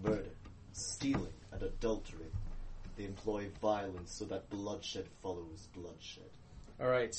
murder, 0.04 0.32
stealing, 0.74 1.34
and 1.52 1.64
adultery. 1.64 2.28
They 2.98 3.06
employ 3.06 3.48
violence 3.62 4.14
so 4.14 4.26
that 4.26 4.50
bloodshed 4.50 5.06
follows 5.22 5.68
bloodshed. 5.74 6.30
All 6.80 6.88
right. 6.88 7.16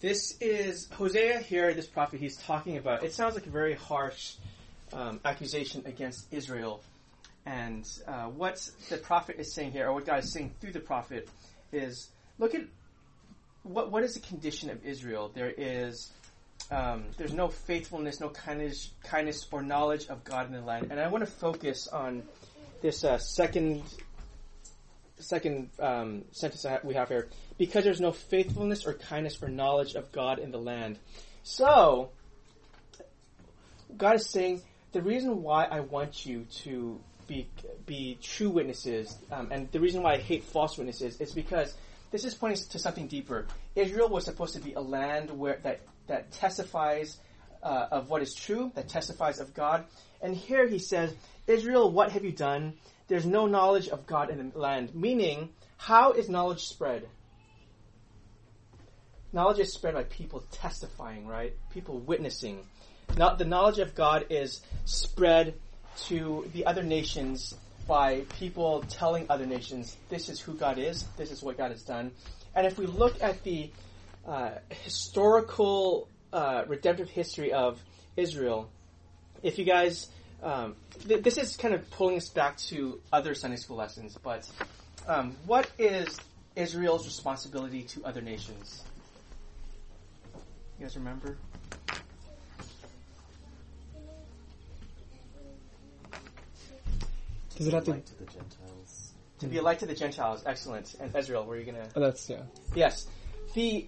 This 0.00 0.36
is 0.40 0.88
Hosea 0.90 1.38
here, 1.38 1.72
this 1.72 1.86
prophet 1.86 2.20
he's 2.20 2.36
talking 2.36 2.76
about. 2.76 3.02
It 3.02 3.14
sounds 3.14 3.34
like 3.34 3.46
a 3.46 3.50
very 3.50 3.74
harsh 3.74 4.34
um, 4.92 5.20
accusation 5.24 5.82
against 5.86 6.32
Israel. 6.32 6.82
And 7.46 7.88
uh, 8.06 8.24
what 8.24 8.68
the 8.90 8.98
prophet 8.98 9.36
is 9.38 9.54
saying 9.54 9.72
here, 9.72 9.88
or 9.88 9.94
what 9.94 10.04
God 10.04 10.18
is 10.22 10.32
saying 10.32 10.54
through 10.60 10.72
the 10.72 10.80
prophet, 10.80 11.28
is 11.72 12.08
look 12.38 12.54
at 12.54 12.62
what 13.62 13.90
what 13.90 14.02
is 14.02 14.14
the 14.14 14.20
condition 14.20 14.68
of 14.68 14.84
Israel. 14.84 15.30
There 15.32 15.52
is 15.56 16.12
um, 16.70 17.04
there's 17.16 17.32
no 17.32 17.48
faithfulness, 17.48 18.20
no 18.20 18.28
kindness, 18.30 18.90
kindness 19.04 19.46
or 19.50 19.62
knowledge 19.62 20.08
of 20.08 20.24
God 20.24 20.46
in 20.46 20.52
the 20.52 20.60
land. 20.60 20.88
And 20.90 20.98
I 20.98 21.06
want 21.06 21.24
to 21.24 21.30
focus 21.30 21.86
on 21.88 22.22
this 22.82 23.04
uh, 23.04 23.18
second 23.18 23.82
second 25.18 25.70
um, 25.80 26.24
sentence 26.32 26.66
we 26.84 26.94
have 26.94 27.08
here, 27.08 27.28
because 27.58 27.84
there's 27.84 28.00
no 28.00 28.12
faithfulness 28.12 28.86
or 28.86 28.94
kindness 28.94 29.42
or 29.42 29.48
knowledge 29.48 29.94
of 29.94 30.12
God 30.12 30.38
in 30.38 30.50
the 30.50 30.58
land. 30.58 30.98
So 31.42 32.10
God 33.96 34.16
is 34.16 34.28
saying 34.28 34.62
the 34.92 35.02
reason 35.02 35.42
why 35.42 35.64
I 35.64 35.80
want 35.80 36.26
you 36.26 36.46
to 36.62 37.00
be 37.26 37.48
be 37.86 38.18
true 38.20 38.50
witnesses. 38.50 39.16
Um, 39.30 39.48
and 39.50 39.70
the 39.72 39.80
reason 39.80 40.02
why 40.02 40.14
I 40.14 40.18
hate 40.18 40.44
false 40.44 40.76
witnesses 40.78 41.20
is 41.20 41.32
because 41.32 41.74
this 42.10 42.24
is 42.24 42.34
pointing 42.34 42.64
to 42.70 42.78
something 42.78 43.06
deeper. 43.06 43.46
Israel 43.74 44.08
was 44.08 44.24
supposed 44.24 44.54
to 44.54 44.60
be 44.60 44.74
a 44.74 44.80
land 44.80 45.30
where 45.30 45.58
that 45.62 45.80
that 46.06 46.30
testifies 46.32 47.18
uh, 47.66 47.88
of 47.90 48.08
what 48.08 48.22
is 48.22 48.34
true, 48.34 48.70
that 48.74 48.88
testifies 48.88 49.40
of 49.40 49.54
God. 49.54 49.84
And 50.22 50.34
here 50.34 50.66
he 50.66 50.78
says, 50.78 51.14
Israel, 51.46 51.90
what 51.90 52.12
have 52.12 52.24
you 52.24 52.32
done? 52.32 52.74
there's 53.08 53.26
no 53.26 53.46
knowledge 53.46 53.88
of 53.88 54.06
God 54.06 54.30
in 54.30 54.50
the 54.50 54.58
land. 54.58 54.94
Meaning, 54.94 55.50
how 55.76 56.12
is 56.12 56.28
knowledge 56.28 56.64
spread? 56.64 57.08
Knowledge 59.32 59.58
is 59.60 59.72
spread 59.72 59.94
by 59.94 60.04
people 60.04 60.44
testifying, 60.50 61.26
right? 61.26 61.54
People 61.70 61.98
witnessing. 61.98 62.60
Not 63.16 63.38
the 63.38 63.44
knowledge 63.44 63.78
of 63.78 63.94
God 63.94 64.26
is 64.30 64.60
spread 64.84 65.54
to 66.06 66.48
the 66.52 66.66
other 66.66 66.82
nations 66.82 67.54
by 67.86 68.22
people 68.38 68.82
telling 68.88 69.26
other 69.30 69.46
nations, 69.46 69.96
this 70.08 70.28
is 70.28 70.40
who 70.40 70.54
God 70.54 70.78
is, 70.78 71.04
this 71.16 71.30
is 71.30 71.42
what 71.42 71.56
God 71.56 71.70
has 71.70 71.82
done. 71.82 72.10
And 72.54 72.66
if 72.66 72.78
we 72.78 72.86
look 72.86 73.22
at 73.22 73.44
the 73.44 73.70
uh, 74.26 74.50
historical 74.70 76.08
uh, 76.32 76.64
redemptive 76.66 77.08
history 77.08 77.52
of 77.52 77.82
Israel, 78.16 78.70
if 79.42 79.58
you 79.58 79.64
guys, 79.64 80.08
um, 80.42 80.76
th- 81.06 81.22
this 81.22 81.38
is 81.38 81.56
kind 81.56 81.74
of 81.74 81.88
pulling 81.90 82.16
us 82.16 82.28
back 82.28 82.56
to 82.56 83.00
other 83.12 83.34
Sunday 83.34 83.56
school 83.56 83.76
lessons, 83.76 84.16
but 84.22 84.48
um, 85.06 85.36
what 85.46 85.70
is 85.78 86.18
Israel's 86.54 87.06
responsibility 87.06 87.82
to 87.82 88.04
other 88.04 88.20
nations? 88.20 88.82
You 90.78 90.86
guys 90.86 90.96
remember? 90.96 91.36
Does 97.56 97.66
it 97.66 97.72
have 97.72 97.84
to? 97.84 97.92
Light 97.92 98.06
to 98.06 98.18
the 98.18 98.24
Gentiles. 98.24 99.12
To 99.38 99.46
be 99.46 99.58
a 99.58 99.62
light 99.62 99.78
to 99.78 99.86
the 99.86 99.94
Gentiles. 99.94 100.42
Excellent. 100.44 100.94
And 101.00 101.14
Israel, 101.16 101.44
were 101.46 101.56
you 101.56 101.64
gonna? 101.64 101.88
Oh, 101.94 102.00
that's 102.00 102.28
yeah. 102.28 102.42
Yes. 102.74 103.06
The 103.54 103.86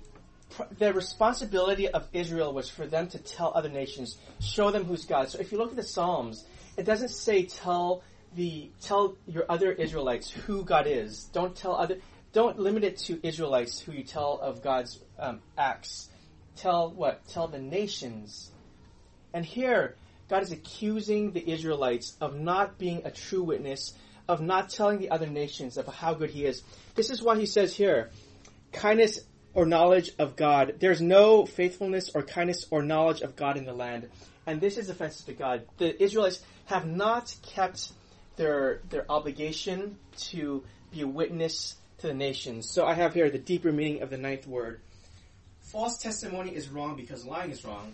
the 0.78 0.92
responsibility 0.92 1.88
of 1.88 2.08
Israel 2.12 2.52
was 2.52 2.68
for 2.68 2.86
them 2.86 3.08
to 3.08 3.18
tell 3.18 3.52
other 3.54 3.68
nations, 3.68 4.16
show 4.40 4.70
them 4.70 4.84
who's 4.84 5.04
God. 5.04 5.28
So 5.28 5.38
if 5.38 5.52
you 5.52 5.58
look 5.58 5.70
at 5.70 5.76
the 5.76 5.82
Psalms, 5.82 6.44
it 6.76 6.84
doesn't 6.84 7.10
say 7.10 7.44
tell 7.44 8.02
the 8.34 8.70
tell 8.82 9.16
your 9.26 9.44
other 9.48 9.72
Israelites 9.72 10.30
who 10.30 10.64
God 10.64 10.86
is. 10.86 11.24
Don't 11.32 11.54
tell 11.54 11.74
other. 11.74 11.98
Don't 12.32 12.58
limit 12.58 12.84
it 12.84 12.98
to 12.98 13.26
Israelites 13.26 13.80
who 13.80 13.92
you 13.92 14.04
tell 14.04 14.38
of 14.38 14.62
God's 14.62 14.98
um, 15.18 15.40
acts. 15.56 16.08
Tell 16.56 16.90
what? 16.90 17.26
Tell 17.28 17.48
the 17.48 17.58
nations. 17.58 18.50
And 19.32 19.44
here, 19.44 19.94
God 20.28 20.42
is 20.42 20.52
accusing 20.52 21.32
the 21.32 21.50
Israelites 21.50 22.16
of 22.20 22.38
not 22.38 22.78
being 22.78 23.02
a 23.04 23.10
true 23.10 23.42
witness, 23.42 23.94
of 24.28 24.40
not 24.40 24.68
telling 24.70 24.98
the 24.98 25.10
other 25.10 25.26
nations 25.26 25.78
of 25.78 25.86
how 25.86 26.14
good 26.14 26.30
He 26.30 26.44
is. 26.44 26.62
This 26.94 27.10
is 27.10 27.22
why 27.22 27.38
He 27.38 27.46
says 27.46 27.74
here, 27.74 28.10
kindness 28.72 29.20
or 29.58 29.66
knowledge 29.66 30.12
of 30.20 30.36
God. 30.36 30.76
There's 30.78 31.00
no 31.00 31.44
faithfulness 31.44 32.10
or 32.14 32.22
kindness 32.22 32.64
or 32.70 32.80
knowledge 32.80 33.22
of 33.22 33.34
God 33.34 33.56
in 33.56 33.64
the 33.64 33.72
land. 33.72 34.08
And 34.46 34.60
this 34.60 34.78
is 34.78 34.88
offensive 34.88 35.26
to 35.26 35.32
God. 35.32 35.66
The 35.78 36.00
Israelites 36.00 36.40
have 36.66 36.86
not 36.86 37.34
kept 37.42 37.90
their 38.36 38.82
their 38.88 39.04
obligation 39.10 39.98
to 40.30 40.62
be 40.92 41.00
a 41.00 41.08
witness 41.08 41.74
to 41.98 42.06
the 42.06 42.14
nations. 42.14 42.70
So 42.70 42.86
I 42.86 42.94
have 42.94 43.14
here 43.14 43.30
the 43.30 43.38
deeper 43.38 43.72
meaning 43.72 44.00
of 44.02 44.10
the 44.10 44.16
ninth 44.16 44.46
word. 44.46 44.80
False 45.60 45.98
testimony 45.98 46.54
is 46.54 46.68
wrong 46.68 46.94
because 46.94 47.26
lying 47.26 47.50
is 47.50 47.64
wrong. 47.64 47.92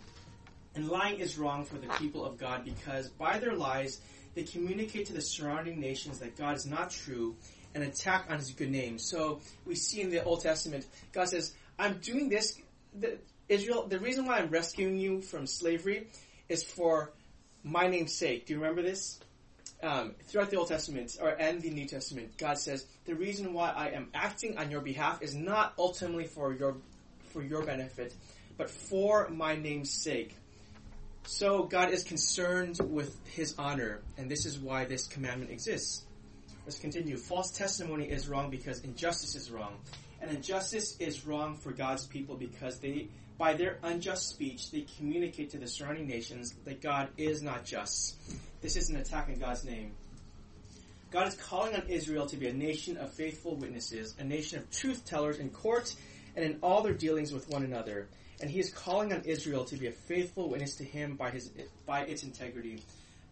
And 0.74 0.90
lying 0.90 1.18
is 1.18 1.38
wrong 1.38 1.64
for 1.64 1.76
the 1.76 1.88
people 1.98 2.26
of 2.26 2.36
God 2.36 2.66
because 2.66 3.08
by 3.08 3.38
their 3.38 3.54
lies 3.54 4.02
they 4.34 4.42
communicate 4.42 5.06
to 5.06 5.14
the 5.14 5.22
surrounding 5.22 5.80
nations 5.80 6.18
that 6.18 6.36
God 6.36 6.56
is 6.56 6.66
not 6.66 6.90
true 6.90 7.36
and 7.74 7.84
attack 7.84 8.26
on 8.30 8.38
his 8.38 8.50
good 8.50 8.70
name. 8.70 8.98
So 8.98 9.40
we 9.66 9.74
see 9.74 10.00
in 10.00 10.10
the 10.10 10.22
Old 10.24 10.42
Testament, 10.42 10.86
God 11.12 11.28
says, 11.28 11.52
I'm 11.78 11.98
doing 11.98 12.28
this, 12.28 12.60
the, 12.98 13.18
Israel, 13.48 13.86
the 13.86 13.98
reason 13.98 14.26
why 14.26 14.38
I'm 14.38 14.48
rescuing 14.48 14.96
you 14.96 15.20
from 15.20 15.46
slavery 15.46 16.08
is 16.48 16.62
for 16.62 17.12
my 17.62 17.88
name's 17.88 18.14
sake. 18.14 18.46
Do 18.46 18.54
you 18.54 18.60
remember 18.60 18.82
this? 18.82 19.18
Um, 19.82 20.14
throughout 20.28 20.50
the 20.50 20.56
Old 20.56 20.68
Testament 20.68 21.18
or 21.20 21.28
and 21.28 21.60
the 21.60 21.68
New 21.68 21.86
Testament, 21.86 22.38
God 22.38 22.58
says 22.58 22.86
the 23.04 23.14
reason 23.14 23.52
why 23.52 23.70
I 23.70 23.88
am 23.88 24.08
acting 24.14 24.56
on 24.56 24.70
your 24.70 24.80
behalf 24.80 25.20
is 25.20 25.34
not 25.34 25.74
ultimately 25.78 26.24
for 26.24 26.54
your 26.54 26.76
for 27.32 27.42
your 27.42 27.64
benefit, 27.64 28.14
but 28.56 28.70
for 28.70 29.28
my 29.28 29.56
name's 29.56 29.90
sake. 29.90 30.34
So 31.26 31.64
God 31.64 31.90
is 31.90 32.02
concerned 32.02 32.78
with 32.80 33.18
His 33.26 33.56
honor, 33.58 34.00
and 34.16 34.30
this 34.30 34.46
is 34.46 34.58
why 34.58 34.84
this 34.84 35.06
commandment 35.06 35.50
exists. 35.50 36.04
Let's 36.64 36.78
continue. 36.78 37.16
False 37.18 37.50
testimony 37.50 38.10
is 38.10 38.28
wrong 38.28 38.50
because 38.50 38.80
injustice 38.80 39.34
is 39.34 39.50
wrong. 39.50 39.76
And 40.20 40.30
injustice 40.30 40.96
is 40.98 41.26
wrong 41.26 41.56
for 41.56 41.72
God's 41.72 42.06
people 42.06 42.36
because 42.36 42.78
they, 42.78 43.08
by 43.36 43.52
their 43.52 43.78
unjust 43.82 44.30
speech, 44.30 44.70
they 44.70 44.86
communicate 44.96 45.50
to 45.50 45.58
the 45.58 45.66
surrounding 45.66 46.06
nations 46.06 46.54
that 46.64 46.80
God 46.80 47.08
is 47.18 47.42
not 47.42 47.66
just. 47.66 48.16
This 48.62 48.76
is 48.76 48.88
an 48.88 48.96
attack 48.96 49.28
on 49.28 49.34
God's 49.34 49.64
name. 49.64 49.92
God 51.10 51.28
is 51.28 51.34
calling 51.34 51.74
on 51.74 51.82
Israel 51.88 52.26
to 52.26 52.36
be 52.36 52.48
a 52.48 52.52
nation 52.52 52.96
of 52.96 53.12
faithful 53.12 53.56
witnesses, 53.56 54.14
a 54.18 54.24
nation 54.24 54.58
of 54.58 54.70
truth 54.70 55.04
tellers 55.04 55.38
in 55.38 55.50
court 55.50 55.94
and 56.34 56.44
in 56.44 56.58
all 56.62 56.82
their 56.82 56.94
dealings 56.94 57.30
with 57.30 57.48
one 57.50 57.62
another. 57.62 58.08
And 58.40 58.50
he 58.50 58.58
is 58.58 58.72
calling 58.72 59.12
on 59.12 59.20
Israel 59.24 59.64
to 59.66 59.76
be 59.76 59.86
a 59.86 59.92
faithful 59.92 60.48
witness 60.48 60.76
to 60.76 60.84
him 60.84 61.16
by 61.16 61.30
his 61.30 61.50
by 61.86 62.00
its 62.00 62.24
integrity. 62.24 62.82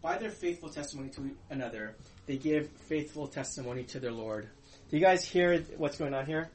By 0.02 0.18
their 0.18 0.30
faithful 0.30 0.68
testimony 0.68 1.10
to 1.10 1.30
another, 1.48 1.94
they 2.26 2.36
give 2.36 2.68
faithful 2.88 3.28
testimony 3.28 3.84
to 3.84 4.00
their 4.00 4.10
Lord. 4.10 4.48
Do 4.90 4.96
you 4.96 5.02
guys 5.02 5.24
hear 5.24 5.60
what's 5.76 5.96
going 5.96 6.12
on 6.12 6.26
here? 6.26 6.50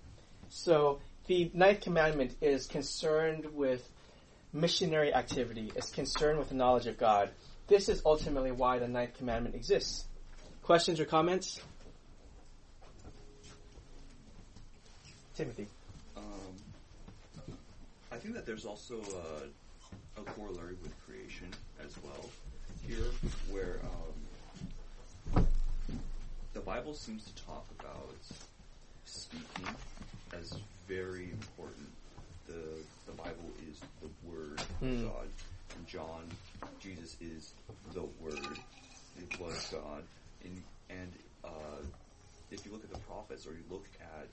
So 0.49 0.99
the 1.27 1.49
ninth 1.53 1.79
commandment 1.79 2.35
is 2.41 2.67
concerned 2.67 3.45
with 3.53 3.89
missionary 4.51 5.13
activity. 5.13 5.71
It's 5.77 5.91
concerned 5.91 6.39
with 6.39 6.49
the 6.49 6.55
knowledge 6.55 6.87
of 6.87 6.97
God. 6.97 7.29
This 7.67 7.87
is 7.87 8.01
ultimately 8.05 8.51
why 8.51 8.79
the 8.79 8.87
ninth 8.87 9.17
commandment 9.17 9.55
exists. 9.55 10.05
Questions 10.61 10.99
or 10.99 11.05
comments? 11.05 11.61
Timothy. 15.35 15.67
Um, 16.17 16.23
I 18.11 18.17
think 18.17 18.33
that 18.33 18.45
there's 18.45 18.65
also 18.65 19.01
a, 20.17 20.19
a 20.19 20.23
corollary 20.23 20.75
with 20.81 20.93
creation 21.05 21.47
as 21.85 21.95
well 22.03 22.29
here, 22.87 23.05
where 23.51 23.79
um, 25.35 25.45
the 26.53 26.59
Bible 26.61 26.93
seems 26.93 27.23
to 27.25 27.35
talk 27.45 27.65
about 27.79 28.13
speaking 29.05 29.67
as 30.33 30.57
very 30.87 31.31
important. 31.31 31.89
The 32.47 32.63
the 33.05 33.11
Bible 33.13 33.51
is 33.69 33.79
the 34.01 34.09
Word 34.29 34.59
Hmm. 34.79 35.05
of 35.05 35.13
God. 35.13 35.27
And 35.75 35.87
John, 35.87 36.23
Jesus 36.79 37.17
is 37.21 37.53
the 37.93 38.03
Word. 38.21 38.57
It 39.19 39.39
was 39.39 39.67
God. 39.71 40.03
And, 40.43 40.63
and 40.89 41.11
uh, 41.43 41.81
if 42.51 42.65
you 42.65 42.71
look 42.71 42.83
at 42.83 42.91
the 42.91 42.99
prophets 42.99 43.45
or 43.45 43.51
you 43.51 43.63
look 43.69 43.85
at, 43.99 44.27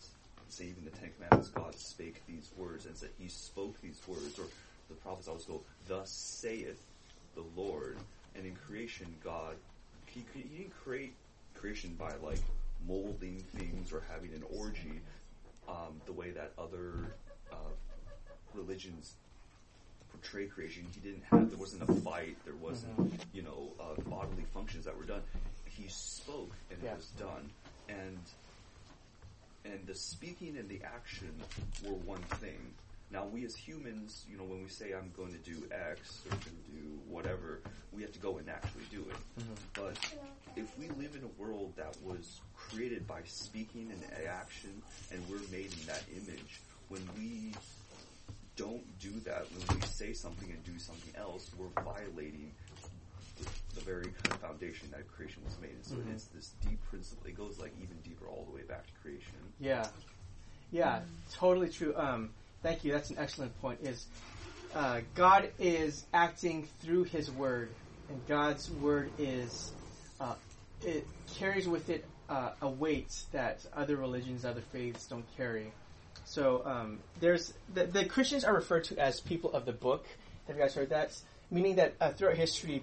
say, 0.48 0.64
even 0.66 0.84
the 0.84 0.90
Ten 0.90 1.10
Commandments, 1.16 1.48
God 1.50 1.74
spake 1.74 2.22
these 2.26 2.50
words 2.56 2.86
and 2.86 2.96
said 2.96 3.10
He 3.18 3.28
spoke 3.28 3.80
these 3.80 4.00
words. 4.06 4.38
Or 4.38 4.44
the 4.88 4.94
prophets 4.94 5.26
always 5.28 5.44
go, 5.44 5.62
Thus 5.88 6.10
saith 6.10 6.80
the 7.34 7.44
Lord. 7.56 7.98
And 8.34 8.46
in 8.46 8.56
creation, 8.56 9.06
God, 9.22 9.54
He, 10.06 10.24
he 10.34 10.42
didn't 10.42 10.72
create 10.82 11.14
creation 11.54 11.94
by 11.98 12.12
like 12.22 12.40
molding 12.86 13.38
things 13.56 13.92
or 13.92 14.02
having 14.12 14.32
an 14.34 14.42
orgy 14.58 15.00
um, 15.68 16.00
the 16.06 16.12
way 16.12 16.30
that 16.30 16.52
other 16.58 16.92
uh, 17.52 17.56
religions 18.54 19.14
portray 20.10 20.46
creation. 20.46 20.84
He 20.94 21.00
didn't 21.00 21.24
have, 21.30 21.50
there 21.50 21.58
wasn't 21.58 21.82
a 21.88 21.92
fight, 21.92 22.36
there 22.44 22.54
wasn't, 22.56 23.20
you 23.32 23.42
know, 23.42 23.72
uh, 23.80 24.00
bodily 24.08 24.44
functions 24.52 24.84
that 24.84 24.96
were 24.96 25.04
done. 25.04 25.22
He 25.64 25.86
spoke 25.88 26.52
and 26.70 26.78
Yeah. 26.82 26.92
it 26.92 26.96
was 26.96 27.06
done. 27.18 27.50
And, 27.88 28.18
and 29.64 29.86
the 29.86 29.94
speaking 29.94 30.56
and 30.58 30.68
the 30.68 30.80
action 30.84 31.32
were 31.84 31.94
one 31.94 32.22
thing. 32.40 32.60
Now 33.14 33.24
we 33.32 33.44
as 33.44 33.54
humans, 33.54 34.24
you 34.28 34.36
know, 34.36 34.42
when 34.42 34.60
we 34.64 34.68
say 34.68 34.92
I'm 34.92 35.12
going 35.16 35.30
to 35.32 35.38
do 35.38 35.56
X 35.70 36.24
or 36.26 36.32
to 36.32 36.50
do 36.72 36.98
whatever, 37.08 37.60
we 37.92 38.02
have 38.02 38.12
to 38.12 38.18
go 38.18 38.38
and 38.38 38.50
actually 38.50 38.82
do 38.90 39.06
it. 39.08 39.16
But 39.72 39.94
if 40.56 40.76
we 40.76 40.88
live 41.00 41.14
in 41.14 41.22
a 41.22 41.40
world 41.40 41.74
that 41.76 41.94
was 42.02 42.40
created 42.56 43.06
by 43.06 43.20
speaking 43.24 43.92
and 43.92 44.02
action, 44.28 44.82
and 45.12 45.22
we're 45.30 45.38
made 45.52 45.70
in 45.80 45.86
that 45.86 46.02
image, 46.10 46.60
when 46.88 47.08
we 47.16 47.54
don't 48.56 48.82
do 48.98 49.12
that, 49.26 49.46
when 49.52 49.78
we 49.78 49.86
say 49.86 50.12
something 50.12 50.50
and 50.50 50.64
do 50.64 50.76
something 50.80 51.14
else, 51.14 51.48
we're 51.56 51.82
violating 51.84 52.50
the, 53.38 53.44
the 53.76 53.80
very 53.82 54.06
kind 54.06 54.26
of 54.34 54.40
foundation 54.40 54.88
that 54.90 55.06
creation 55.06 55.40
was 55.44 55.56
made. 55.60 55.70
And 55.70 55.86
so 55.86 55.94
Mhm. 55.94 56.14
it's 56.14 56.24
this 56.26 56.50
deep 56.66 56.82
principle. 56.90 57.28
It 57.28 57.36
goes 57.36 57.60
like 57.60 57.72
even 57.80 57.96
deeper 58.02 58.26
all 58.26 58.44
the 58.44 58.56
way 58.56 58.62
back 58.62 58.84
to 58.88 58.92
creation. 59.00 59.34
Yeah, 59.60 59.86
yeah, 60.72 61.02
totally 61.32 61.68
true. 61.68 61.96
Um, 61.96 62.30
thank 62.64 62.82
you. 62.82 62.90
That's 62.90 63.10
an 63.10 63.18
excellent 63.18 63.60
point. 63.60 63.80
Is 63.82 64.06
uh, 64.74 65.02
God 65.14 65.50
is 65.60 66.06
acting 66.12 66.66
through 66.80 67.04
His 67.04 67.30
Word, 67.30 67.68
and 68.08 68.26
God's 68.26 68.70
Word 68.70 69.10
is 69.18 69.72
uh, 70.18 70.34
it 70.82 71.06
carries 71.36 71.68
with 71.68 71.90
it 71.90 72.04
uh, 72.28 72.52
a 72.62 72.68
weight 72.68 73.14
that 73.32 73.64
other 73.76 73.96
religions, 73.96 74.44
other 74.44 74.62
faiths 74.72 75.06
don't 75.06 75.26
carry. 75.36 75.70
So 76.24 76.62
um, 76.64 76.98
there's 77.20 77.52
the, 77.74 77.84
the 77.84 78.06
Christians 78.06 78.44
are 78.44 78.54
referred 78.54 78.84
to 78.84 78.98
as 78.98 79.20
people 79.20 79.52
of 79.52 79.66
the 79.66 79.72
book. 79.72 80.06
Have 80.46 80.56
you 80.56 80.62
guys 80.62 80.74
heard 80.74 80.88
that? 80.88 81.16
Meaning 81.50 81.76
that 81.76 81.94
uh, 82.00 82.10
throughout 82.12 82.36
history, 82.36 82.82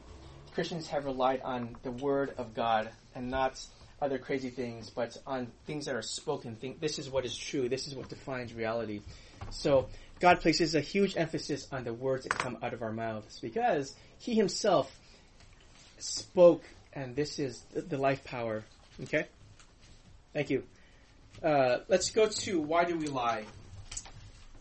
Christians 0.53 0.87
have 0.89 1.05
relied 1.05 1.41
on 1.41 1.75
the 1.81 1.91
Word 1.91 2.35
of 2.37 2.53
God 2.53 2.89
and 3.15 3.31
not 3.31 3.59
other 3.99 4.19
crazy 4.19 4.49
things, 4.49 4.91
but 4.91 5.17
on 5.25 5.47
things 5.65 5.85
that 5.85 5.95
are 5.95 6.01
spoken. 6.03 6.55
Think 6.55 6.79
this 6.79 6.99
is 6.99 7.09
what 7.09 7.25
is 7.25 7.35
true. 7.35 7.67
This 7.67 7.87
is 7.87 7.95
what 7.95 8.09
defines 8.09 8.53
reality. 8.53 9.01
So 9.49 9.89
God 10.19 10.39
places 10.39 10.75
a 10.75 10.81
huge 10.81 11.17
emphasis 11.17 11.67
on 11.71 11.83
the 11.83 11.93
words 11.93 12.23
that 12.23 12.37
come 12.37 12.57
out 12.61 12.73
of 12.73 12.83
our 12.83 12.91
mouths 12.91 13.39
because 13.39 13.95
He 14.19 14.35
Himself 14.35 14.95
spoke, 15.97 16.63
and 16.93 17.15
this 17.15 17.39
is 17.39 17.63
the, 17.73 17.97
life 17.97 18.23
power. 18.23 18.63
Okay. 19.03 19.25
Thank 20.33 20.51
you. 20.51 20.63
Uh, 21.43 21.79
let's 21.87 22.11
go 22.11 22.27
to 22.27 22.59
why 22.59 22.85
do 22.85 22.95
we 22.97 23.07
lie? 23.07 23.45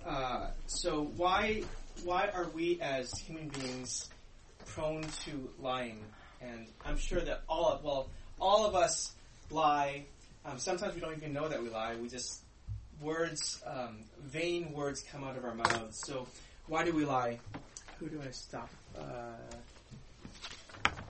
Uh, 0.04 0.48
so 0.66 1.10
why 1.16 1.62
why 2.04 2.30
are 2.32 2.48
we 2.48 2.80
as 2.80 3.12
human 3.18 3.48
beings 3.48 4.08
prone 4.66 5.02
to 5.02 5.50
lying? 5.60 6.00
And 6.40 6.66
I'm 6.86 6.96
sure 6.96 7.20
that 7.20 7.42
all 7.48 7.68
of 7.68 7.84
well 7.84 8.08
all 8.40 8.64
of 8.66 8.74
us 8.74 9.12
lie. 9.50 10.04
Um, 10.46 10.58
sometimes 10.58 10.94
we 10.94 11.02
don't 11.02 11.14
even 11.14 11.34
know 11.34 11.48
that 11.48 11.62
we 11.62 11.68
lie. 11.68 11.96
We 11.96 12.08
just 12.08 12.42
words, 13.00 13.62
um, 13.66 13.98
vain 14.22 14.72
words 14.72 15.04
come 15.10 15.24
out 15.24 15.36
of 15.36 15.44
our 15.44 15.54
mouths. 15.54 16.00
So 16.06 16.26
why 16.66 16.84
do 16.84 16.92
we 16.92 17.04
lie? 17.04 17.38
Who 17.98 18.08
do 18.08 18.20
I 18.26 18.30
stop? 18.30 18.70
Uh, 18.96 19.02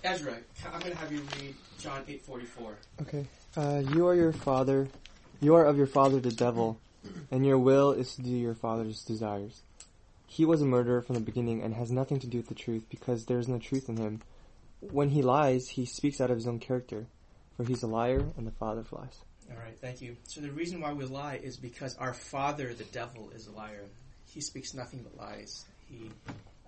Ezra, 0.03 0.37
I'm 0.73 0.81
going 0.81 0.93
to 0.93 0.99
have 0.99 1.13
you 1.13 1.23
read 1.39 1.55
John 1.79 2.03
8:44. 2.05 2.75
Okay. 3.03 3.27
Uh, 3.57 3.83
you 3.95 4.07
are 4.07 4.15
your 4.15 4.33
father. 4.33 4.89
You 5.41 5.55
are 5.55 5.65
of 5.65 5.77
your 5.77 5.87
father 5.87 6.21
the 6.21 6.31
devil, 6.31 6.79
and 7.31 7.47
your 7.47 7.59
will 7.59 7.93
is 7.93 8.15
to 8.17 8.23
do 8.23 8.31
your 8.31 8.55
father's 8.55 9.03
desires. 9.03 9.63
He 10.27 10.45
was 10.45 10.63
a 10.63 10.67
murderer 10.67 11.03
from 11.03 11.15
the 11.15 11.21
beginning 11.21 11.63
and 11.63 11.75
has 11.75 11.91
nothing 11.91 12.21
to 12.21 12.27
do 12.27 12.39
with 12.39 12.49
the 12.49 12.55
truth 12.55 12.85
because 12.89 13.25
there 13.25 13.39
is 13.39 13.49
no 13.49 13.59
truth 13.59 13.89
in 13.89 13.97
him. 13.97 14.21
When 14.81 15.11
he 15.11 15.23
lies, 15.23 15.69
he 15.69 15.85
speaks 15.85 16.21
out 16.21 16.31
of 16.31 16.37
his 16.37 16.47
own 16.47 16.61
character, 16.61 17.07
for 17.57 17.65
he's 17.65 17.83
a 17.83 17.87
liar 17.87 18.25
and 18.37 18.47
the 18.47 18.53
father 18.53 18.81
of 18.81 18.93
lies. 18.93 19.19
All 19.51 19.57
right, 19.57 19.77
thank 19.81 20.01
you. 20.01 20.17
So 20.25 20.41
the 20.41 20.51
reason 20.51 20.81
why 20.81 20.93
we 20.93 21.05
lie 21.05 21.41
is 21.43 21.57
because 21.57 21.97
our 21.97 22.15
father, 22.15 22.73
the 22.73 22.85
devil, 22.85 23.31
is 23.35 23.49
a 23.49 23.53
liar. 23.53 23.85
He 24.27 24.41
speaks 24.41 24.75
nothing 24.75 25.03
but 25.03 25.21
lies. 25.21 25.65
He 25.89 26.11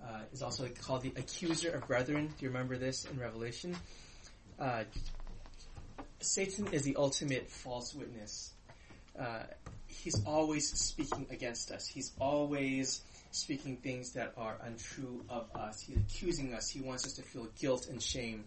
uh, 0.04 0.22
is 0.32 0.42
also 0.42 0.68
called 0.82 1.02
the 1.02 1.12
accuser 1.16 1.70
of 1.70 1.86
brethren. 1.86 2.26
Do 2.26 2.44
you 2.44 2.48
remember 2.48 2.76
this 2.76 3.04
in 3.04 3.20
Revelation? 3.20 3.76
Uh, 4.58 4.82
Satan 6.20 6.68
is 6.72 6.82
the 6.82 6.96
ultimate 6.96 7.48
false 7.50 7.94
witness. 7.94 8.52
Uh, 9.18 9.42
he's 9.86 10.24
always 10.26 10.68
speaking 10.68 11.26
against 11.30 11.70
us. 11.70 11.86
He's 11.86 12.12
always 12.20 13.02
speaking 13.30 13.76
things 13.76 14.12
that 14.12 14.32
are 14.36 14.56
untrue 14.64 15.24
of 15.28 15.48
us. 15.54 15.80
He's 15.80 15.98
accusing 15.98 16.52
us. 16.54 16.68
He 16.68 16.80
wants 16.80 17.06
us 17.06 17.12
to 17.14 17.22
feel 17.22 17.46
guilt 17.60 17.86
and 17.88 18.02
shame. 18.02 18.44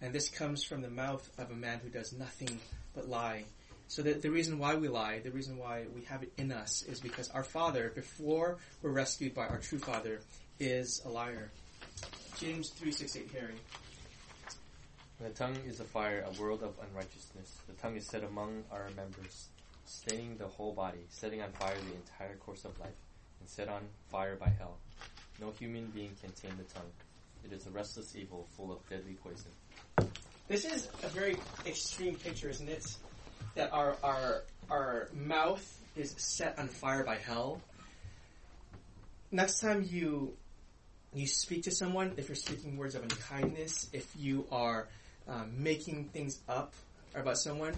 And 0.00 0.12
this 0.12 0.28
comes 0.28 0.62
from 0.62 0.82
the 0.82 0.90
mouth 0.90 1.28
of 1.38 1.50
a 1.50 1.54
man 1.54 1.80
who 1.82 1.88
does 1.88 2.12
nothing 2.12 2.60
but 2.94 3.08
lie. 3.08 3.44
So 3.88 4.02
the, 4.02 4.14
the 4.14 4.30
reason 4.30 4.58
why 4.58 4.74
we 4.74 4.88
lie, 4.88 5.18
the 5.18 5.30
reason 5.30 5.58
why 5.58 5.84
we 5.94 6.02
have 6.04 6.22
it 6.22 6.32
in 6.38 6.50
us, 6.50 6.82
is 6.82 7.00
because 7.00 7.28
our 7.30 7.44
Father, 7.44 7.92
before 7.94 8.56
we're 8.80 8.90
rescued 8.90 9.34
by 9.34 9.46
our 9.46 9.58
true 9.58 9.78
Father, 9.78 10.20
is 10.58 11.02
a 11.04 11.08
liar. 11.08 11.50
James 12.38 12.70
3, 12.70 12.90
6, 12.90 13.16
8, 13.16 13.30
Harry. 13.34 13.54
The 15.20 15.30
tongue 15.30 15.56
is 15.68 15.78
a 15.78 15.84
fire, 15.84 16.26
a 16.26 16.40
world 16.40 16.62
of 16.62 16.74
unrighteousness. 16.88 17.58
The 17.68 17.74
tongue 17.74 17.96
is 17.96 18.06
set 18.06 18.24
among 18.24 18.64
our 18.72 18.88
members, 18.96 19.48
staining 19.84 20.36
the 20.36 20.48
whole 20.48 20.72
body, 20.72 21.04
setting 21.10 21.42
on 21.42 21.52
fire 21.52 21.76
the 21.76 21.94
entire 21.94 22.36
course 22.36 22.64
of 22.64 22.78
life, 22.80 22.96
and 23.40 23.48
set 23.48 23.68
on 23.68 23.82
fire 24.10 24.36
by 24.36 24.48
hell. 24.48 24.78
No 25.40 25.52
human 25.58 25.86
being 25.94 26.10
can 26.20 26.32
tame 26.32 26.56
the 26.56 26.64
tongue. 26.74 26.90
It 27.44 27.52
is 27.52 27.66
a 27.66 27.70
restless 27.70 28.16
evil 28.16 28.48
full 28.56 28.72
of 28.72 28.88
deadly 28.88 29.16
poison. 29.22 29.52
This 30.52 30.66
is 30.66 30.86
a 31.02 31.08
very 31.08 31.38
extreme 31.64 32.16
picture, 32.16 32.50
isn't 32.50 32.68
it? 32.68 32.84
That 33.54 33.72
our 33.72 33.96
our 34.02 34.42
our 34.68 35.08
mouth 35.14 35.66
is 35.96 36.14
set 36.18 36.58
on 36.58 36.68
fire 36.68 37.04
by 37.04 37.16
hell. 37.16 37.62
Next 39.30 39.60
time 39.60 39.82
you 39.88 40.36
you 41.14 41.26
speak 41.26 41.62
to 41.62 41.70
someone, 41.70 42.12
if 42.18 42.28
you're 42.28 42.36
speaking 42.36 42.76
words 42.76 42.94
of 42.94 43.02
unkindness, 43.02 43.88
if 43.94 44.14
you 44.14 44.44
are 44.52 44.88
um, 45.26 45.52
making 45.56 46.10
things 46.12 46.38
up 46.46 46.74
about 47.14 47.38
someone, 47.38 47.72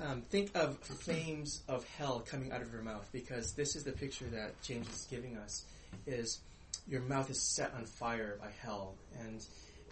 um, 0.00 0.22
think 0.30 0.52
of 0.54 0.78
flames 0.78 1.64
of 1.66 1.84
hell 1.98 2.20
coming 2.20 2.52
out 2.52 2.62
of 2.62 2.72
your 2.72 2.82
mouth 2.82 3.08
because 3.10 3.54
this 3.54 3.74
is 3.74 3.82
the 3.82 3.90
picture 3.90 4.26
that 4.26 4.62
James 4.62 4.86
is 4.86 5.08
giving 5.10 5.36
us: 5.36 5.64
is 6.06 6.38
your 6.86 7.00
mouth 7.00 7.28
is 7.28 7.42
set 7.42 7.74
on 7.74 7.86
fire 7.86 8.38
by 8.40 8.52
hell, 8.62 8.94
and 9.18 9.44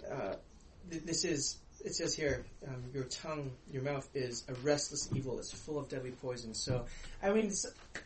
uh, 0.09 0.35
th- 0.89 1.03
this 1.03 1.25
is 1.25 1.59
it 1.85 1.95
says 1.95 2.15
here, 2.15 2.45
um, 2.67 2.85
your 2.93 3.05
tongue, 3.05 3.53
your 3.71 3.83
mouth 3.83 4.09
is 4.15 4.45
a 4.49 4.55
restless 4.55 5.09
evil. 5.15 5.39
It's 5.39 5.53
full 5.53 5.79
of 5.79 5.89
deadly 5.89 6.11
poison. 6.11 6.55
So, 6.55 6.87
I 7.23 7.31
mean, 7.31 7.53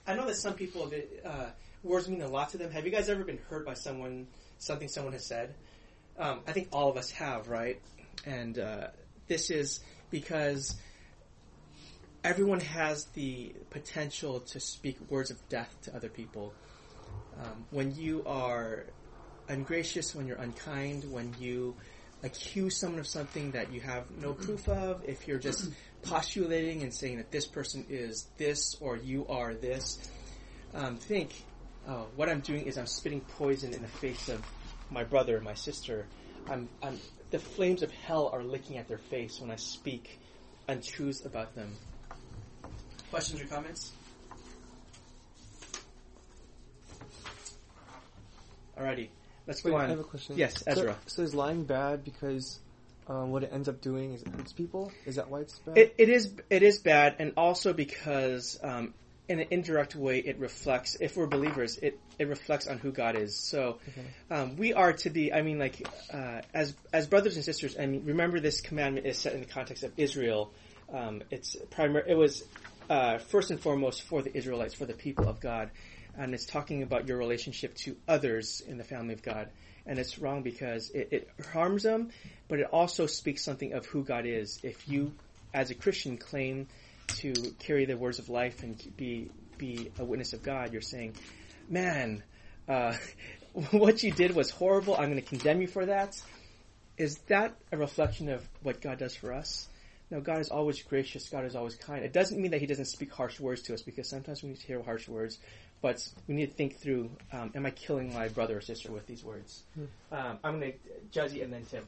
I 0.06 0.14
know 0.14 0.26
that 0.26 0.36
some 0.36 0.54
people, 0.54 0.90
uh, 1.24 1.46
words 1.82 2.08
mean 2.08 2.22
a 2.22 2.28
lot 2.28 2.50
to 2.50 2.58
them. 2.58 2.70
Have 2.70 2.84
you 2.84 2.90
guys 2.90 3.08
ever 3.08 3.24
been 3.24 3.40
hurt 3.48 3.64
by 3.64 3.74
someone, 3.74 4.26
something 4.58 4.88
someone 4.88 5.14
has 5.14 5.26
said? 5.26 5.54
Um, 6.18 6.40
I 6.46 6.52
think 6.52 6.68
all 6.72 6.90
of 6.90 6.96
us 6.96 7.10
have, 7.12 7.48
right? 7.48 7.80
And 8.26 8.58
uh, 8.58 8.88
this 9.26 9.50
is 9.50 9.80
because 10.10 10.76
everyone 12.22 12.60
has 12.60 13.06
the 13.14 13.54
potential 13.70 14.40
to 14.40 14.60
speak 14.60 14.98
words 15.08 15.30
of 15.30 15.48
death 15.48 15.74
to 15.84 15.96
other 15.96 16.08
people. 16.08 16.52
Um, 17.42 17.64
when 17.70 17.94
you 17.94 18.22
are 18.26 18.84
ungracious, 19.48 20.14
when 20.14 20.26
you're 20.26 20.36
unkind, 20.36 21.10
when 21.10 21.34
you 21.40 21.74
accuse 22.22 22.78
someone 22.78 23.00
of 23.00 23.06
something 23.06 23.50
that 23.52 23.72
you 23.72 23.80
have 23.80 24.10
no 24.10 24.32
proof 24.32 24.68
of, 24.68 25.02
if 25.06 25.26
you're 25.26 25.38
just 25.38 25.70
postulating 26.02 26.82
and 26.82 26.94
saying 26.94 27.16
that 27.16 27.30
this 27.30 27.46
person 27.46 27.84
is 27.88 28.26
this 28.38 28.76
or 28.80 28.96
you 28.96 29.26
are 29.28 29.54
this, 29.54 29.98
um, 30.74 30.96
think, 30.96 31.44
oh, 31.88 32.06
what 32.16 32.28
I'm 32.28 32.40
doing 32.40 32.66
is 32.66 32.78
I'm 32.78 32.86
spitting 32.86 33.20
poison 33.20 33.74
in 33.74 33.82
the 33.82 33.88
face 33.88 34.28
of 34.28 34.42
my 34.90 35.04
brother, 35.04 35.40
my 35.40 35.54
sister. 35.54 36.06
I'm, 36.48 36.68
I'm, 36.82 36.98
the 37.30 37.38
flames 37.38 37.82
of 37.82 37.90
hell 37.90 38.30
are 38.32 38.42
licking 38.42 38.78
at 38.78 38.88
their 38.88 38.98
face 38.98 39.40
when 39.40 39.50
I 39.50 39.56
speak 39.56 40.20
untruths 40.68 41.24
about 41.24 41.54
them. 41.54 41.72
Questions 43.10 43.40
or 43.40 43.46
comments? 43.46 43.92
Alrighty, 48.78 49.08
let's 49.46 49.62
go 49.62 49.76
on. 49.76 49.86
I 49.86 49.88
have 49.88 50.00
a 50.00 50.04
question. 50.04 50.36
Yes, 50.36 50.62
Ezra. 50.66 50.96
So, 51.06 51.16
so 51.16 51.22
is 51.22 51.34
lying 51.34 51.64
bad 51.64 52.04
because 52.04 52.58
um, 53.08 53.30
what 53.30 53.42
it 53.42 53.50
ends 53.52 53.68
up 53.68 53.80
doing 53.80 54.14
is 54.14 54.22
it 54.22 54.28
hurts 54.28 54.52
people? 54.52 54.92
Is 55.06 55.16
that 55.16 55.28
why 55.28 55.40
it's 55.40 55.58
bad? 55.58 55.78
It, 55.78 55.94
it 55.98 56.08
is 56.08 56.32
it 56.50 56.62
is 56.62 56.78
bad, 56.78 57.16
and 57.18 57.32
also 57.36 57.72
because 57.72 58.58
um, 58.62 58.94
in 59.28 59.40
an 59.40 59.46
indirect 59.50 59.94
way 59.96 60.18
it 60.18 60.38
reflects. 60.38 60.96
If 61.00 61.16
we're 61.16 61.26
believers, 61.26 61.78
it 61.78 61.98
it 62.18 62.28
reflects 62.28 62.66
on 62.66 62.78
who 62.78 62.92
God 62.92 63.16
is. 63.16 63.36
So 63.36 63.78
um, 64.30 64.56
we 64.56 64.72
are 64.72 64.92
to 64.92 65.10
be. 65.10 65.32
I 65.32 65.42
mean, 65.42 65.58
like 65.58 65.86
uh, 66.12 66.42
as 66.54 66.74
as 66.92 67.06
brothers 67.06 67.36
and 67.36 67.44
sisters. 67.44 67.76
I 67.78 67.86
mean, 67.86 68.04
remember 68.04 68.40
this 68.40 68.60
commandment 68.60 69.06
is 69.06 69.18
set 69.18 69.32
in 69.32 69.40
the 69.40 69.46
context 69.46 69.82
of 69.82 69.92
Israel. 69.96 70.52
Um, 70.92 71.22
it's 71.30 71.56
primary. 71.70 72.04
It 72.08 72.16
was 72.16 72.44
uh, 72.88 73.18
first 73.18 73.50
and 73.50 73.60
foremost 73.60 74.02
for 74.02 74.22
the 74.22 74.36
Israelites, 74.36 74.74
for 74.74 74.86
the 74.86 74.94
people 74.94 75.28
of 75.28 75.40
God, 75.40 75.70
and 76.16 76.34
it's 76.34 76.46
talking 76.46 76.82
about 76.82 77.08
your 77.08 77.18
relationship 77.18 77.74
to 77.76 77.96
others 78.06 78.62
in 78.66 78.78
the 78.78 78.84
family 78.84 79.14
of 79.14 79.22
God. 79.22 79.48
And 79.86 79.98
it's 79.98 80.18
wrong 80.18 80.42
because 80.42 80.90
it, 80.90 81.08
it 81.10 81.30
harms 81.52 81.82
them, 81.82 82.10
but 82.48 82.60
it 82.60 82.66
also 82.66 83.06
speaks 83.06 83.42
something 83.42 83.72
of 83.72 83.86
who 83.86 84.04
God 84.04 84.26
is. 84.26 84.60
If 84.62 84.88
you, 84.88 85.12
as 85.52 85.70
a 85.70 85.74
Christian, 85.74 86.18
claim 86.18 86.68
to 87.16 87.32
carry 87.58 87.84
the 87.84 87.96
words 87.96 88.18
of 88.18 88.28
life 88.28 88.62
and 88.62 88.80
be 88.96 89.30
be 89.58 89.90
a 89.98 90.04
witness 90.04 90.32
of 90.32 90.42
God, 90.42 90.72
you're 90.72 90.82
saying, 90.82 91.16
"Man, 91.68 92.22
uh, 92.68 92.94
what 93.70 94.02
you 94.02 94.12
did 94.12 94.34
was 94.34 94.50
horrible. 94.50 94.94
I'm 94.94 95.10
going 95.10 95.16
to 95.16 95.28
condemn 95.28 95.60
you 95.60 95.66
for 95.66 95.86
that." 95.86 96.20
Is 96.96 97.16
that 97.28 97.56
a 97.72 97.76
reflection 97.76 98.28
of 98.28 98.46
what 98.62 98.80
God 98.80 98.98
does 98.98 99.16
for 99.16 99.32
us? 99.32 99.66
No, 100.12 100.20
God 100.20 100.40
is 100.40 100.50
always 100.50 100.82
gracious. 100.82 101.30
God 101.30 101.46
is 101.46 101.56
always 101.56 101.74
kind. 101.74 102.04
It 102.04 102.12
doesn't 102.12 102.38
mean 102.38 102.50
that 102.50 102.60
He 102.60 102.66
doesn't 102.66 102.84
speak 102.84 103.12
harsh 103.12 103.40
words 103.40 103.62
to 103.62 103.74
us 103.74 103.80
because 103.80 104.10
sometimes 104.10 104.42
we 104.42 104.50
need 104.50 104.60
to 104.60 104.66
hear 104.66 104.82
harsh 104.82 105.08
words, 105.08 105.38
but 105.82 106.08
we 106.28 106.34
need 106.34 106.46
to 106.46 106.54
think 106.54 106.76
through: 106.78 107.10
um, 107.32 107.50
Am 107.54 107.66
I 107.66 107.70
killing 107.70 108.14
my 108.14 108.28
brother 108.28 108.56
or 108.56 108.60
sister 108.60 108.90
with 108.92 109.06
these 109.06 109.24
words? 109.24 109.64
Um, 110.12 110.38
I'm 110.42 110.60
going 110.60 110.72
to 110.72 111.18
Juzzy 111.18 111.42
and 111.42 111.52
then 111.52 111.64
Tim. 111.66 111.84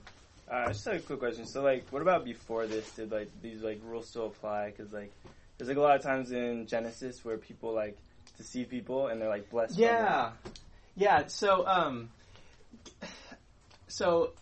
Uh, 0.51 0.69
just 0.69 0.87
a 0.87 0.99
quick 0.99 1.21
question. 1.21 1.47
So, 1.47 1.63
like, 1.63 1.87
what 1.91 2.03
about 2.03 2.25
before 2.25 2.67
this? 2.67 2.91
Did 2.91 3.13
like 3.13 3.31
these 3.41 3.63
like 3.63 3.81
rules 3.85 4.09
still 4.09 4.27
apply? 4.27 4.71
Because 4.71 4.93
like, 4.93 5.13
there's 5.57 5.69
like 5.69 5.79
a 5.79 5.81
lot 5.81 5.97
of 5.97 6.03
times 6.03 6.33
in 6.33 6.67
Genesis 6.67 7.25
where 7.25 7.39
people 7.39 7.73
like 7.73 7.97
deceive 8.37 8.69
people 8.69 9.07
and 9.07 9.21
they're 9.21 9.29
like 9.29 9.49
blessed. 9.49 9.75
from 9.75 9.85
it. 9.85 9.87
Yeah, 9.87 10.33
yeah. 10.97 11.27
So, 11.29 11.67
um, 11.67 12.11
so 13.87 14.33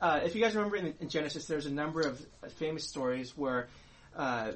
uh, 0.00 0.20
if 0.24 0.34
you 0.34 0.42
guys 0.42 0.56
remember 0.56 0.76
in, 0.76 0.94
in 1.00 1.08
Genesis, 1.08 1.46
there's 1.46 1.66
a 1.66 1.70
number 1.70 2.00
of 2.00 2.20
famous 2.56 2.88
stories 2.88 3.36
where 3.36 3.68
uh, 4.16 4.52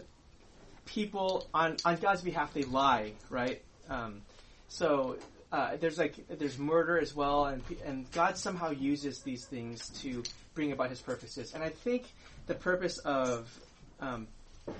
people 0.87 1.47
on 1.55 1.77
on 1.85 1.97
God's 1.97 2.23
behalf 2.23 2.53
they 2.55 2.62
lie, 2.62 3.12
right? 3.31 3.62
Um, 3.88 4.23
so 4.69 5.17
uh, 5.53 5.77
there's 5.77 5.99
like 5.99 6.15
there's 6.29 6.59
murder 6.59 6.99
as 6.99 7.15
well, 7.15 7.47
and 7.47 7.63
and 7.85 8.11
God 8.13 8.37
somehow 8.37 8.71
uses 8.71 9.23
these 9.23 9.47
things 9.47 9.89
to 10.01 10.23
bring 10.55 10.73
about 10.73 10.91
His 10.91 11.01
purposes. 11.01 11.55
And 11.55 11.63
I 11.63 11.69
think 11.69 12.13
the 12.47 12.55
purpose 12.55 12.99
of 12.99 13.59
um, 14.01 14.27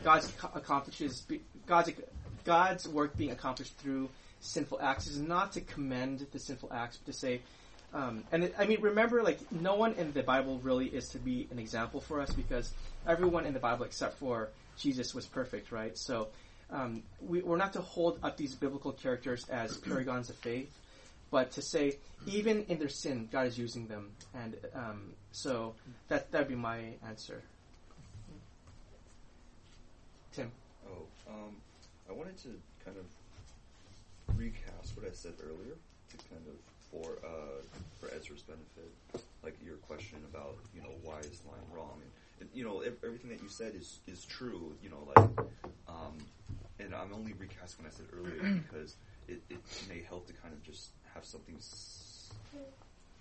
God's 0.03 0.27
ac- 0.29 0.49
accomplishes 0.55 1.25
God's 1.67 1.93
God's 2.45 2.89
work 2.89 3.17
being 3.17 3.31
accomplished 3.31 3.77
through 3.79 4.09
sinful 4.41 4.81
acts 4.81 5.07
is 5.07 5.21
not 5.21 5.53
to 5.53 5.61
commend 5.61 6.27
the 6.33 6.39
sinful 6.39 6.73
acts, 6.73 6.99
but 6.99 7.13
to 7.13 7.19
say, 7.19 7.41
um, 7.95 8.25
and 8.33 8.45
it, 8.45 8.55
I 8.59 8.67
mean, 8.67 8.81
remember, 8.81 9.23
like 9.23 9.41
no 9.53 9.77
one 9.77 9.95
in 9.95 10.13
the 10.13 10.23
Bible 10.23 10.59
really 10.63 10.87
is 10.87 11.09
to 11.11 11.19
be 11.19 11.49
an 11.51 11.59
example 11.59 12.01
for 12.01 12.21
us 12.21 12.31
because 12.33 12.73
everyone 13.07 13.47
in 13.47 13.55
the 13.55 13.61
Bible 13.61 13.85
except 13.85 14.19
for 14.19 14.51
Jesus 14.77 15.15
was 15.15 15.27
perfect, 15.27 15.73
right? 15.73 15.97
So 15.97 16.29
um, 16.71 17.03
we, 17.21 17.43
we're 17.43 17.57
not 17.57 17.73
to 17.75 17.81
hold 17.81 18.19
up 18.23 18.37
these 18.37 18.55
biblical 18.55 18.93
characters 18.93 19.49
as 19.49 19.77
paragons 19.89 20.31
of 20.31 20.37
faith, 20.37 20.73
but 21.31 21.53
to 21.53 21.63
say 21.63 21.97
even 22.27 22.65
in 22.65 22.79
their 22.79 22.89
sin, 22.89 23.29
God 23.31 23.47
is 23.47 23.59
using 23.59 23.87
them, 23.87 24.13
and 24.35 24.57
um, 24.75 25.13
so 25.33 25.75
that 26.09 26.31
that 26.33 26.39
would 26.41 26.49
be 26.49 26.55
my 26.55 26.95
answer. 27.07 27.43
Tim. 30.33 30.51
Oh, 30.89 31.07
um, 31.29 31.57
I 32.09 32.13
wanted 32.13 32.37
to 32.39 32.49
kind 32.85 32.97
of 32.97 34.37
recast 34.37 34.97
what 34.97 35.07
I 35.07 35.15
said 35.15 35.35
earlier 35.43 35.77
to 36.11 36.17
kind 36.29 36.43
of 36.49 36.55
for 36.91 37.19
uh, 37.25 37.63
for 38.01 38.15
Ezra's 38.15 38.43
benefit, 38.43 39.25
like 39.43 39.57
your 39.65 39.77
question 39.77 40.19
about 40.33 40.57
you 40.75 40.83
know 40.83 40.95
why 41.03 41.19
is 41.21 41.43
lying 41.47 41.67
wrong, 41.75 42.01
and, 42.03 42.11
and 42.41 42.51
you 42.55 42.65
know 42.65 42.81
ev- 42.81 42.99
everything 43.05 43.31
that 43.31 43.43
you 43.43 43.49
said 43.49 43.75
is 43.75 44.01
is 44.07 44.25
true. 44.25 44.75
You 44.83 44.91
know, 44.91 45.09
like, 45.17 45.29
um, 45.89 46.17
and 46.81 46.95
I'm 46.95 47.13
only 47.15 47.33
recasting 47.35 47.85
what 47.85 47.93
I 47.93 47.97
said 47.97 48.07
earlier 48.13 48.61
because 48.71 48.97
it, 49.29 49.41
it 49.51 49.59
may 49.89 50.03
help 50.03 50.27
to 50.29 50.33
kind 50.35 50.53
of 50.55 50.63
just 50.63 50.89
have 51.15 51.25
something 51.25 51.55
s- 51.59 52.31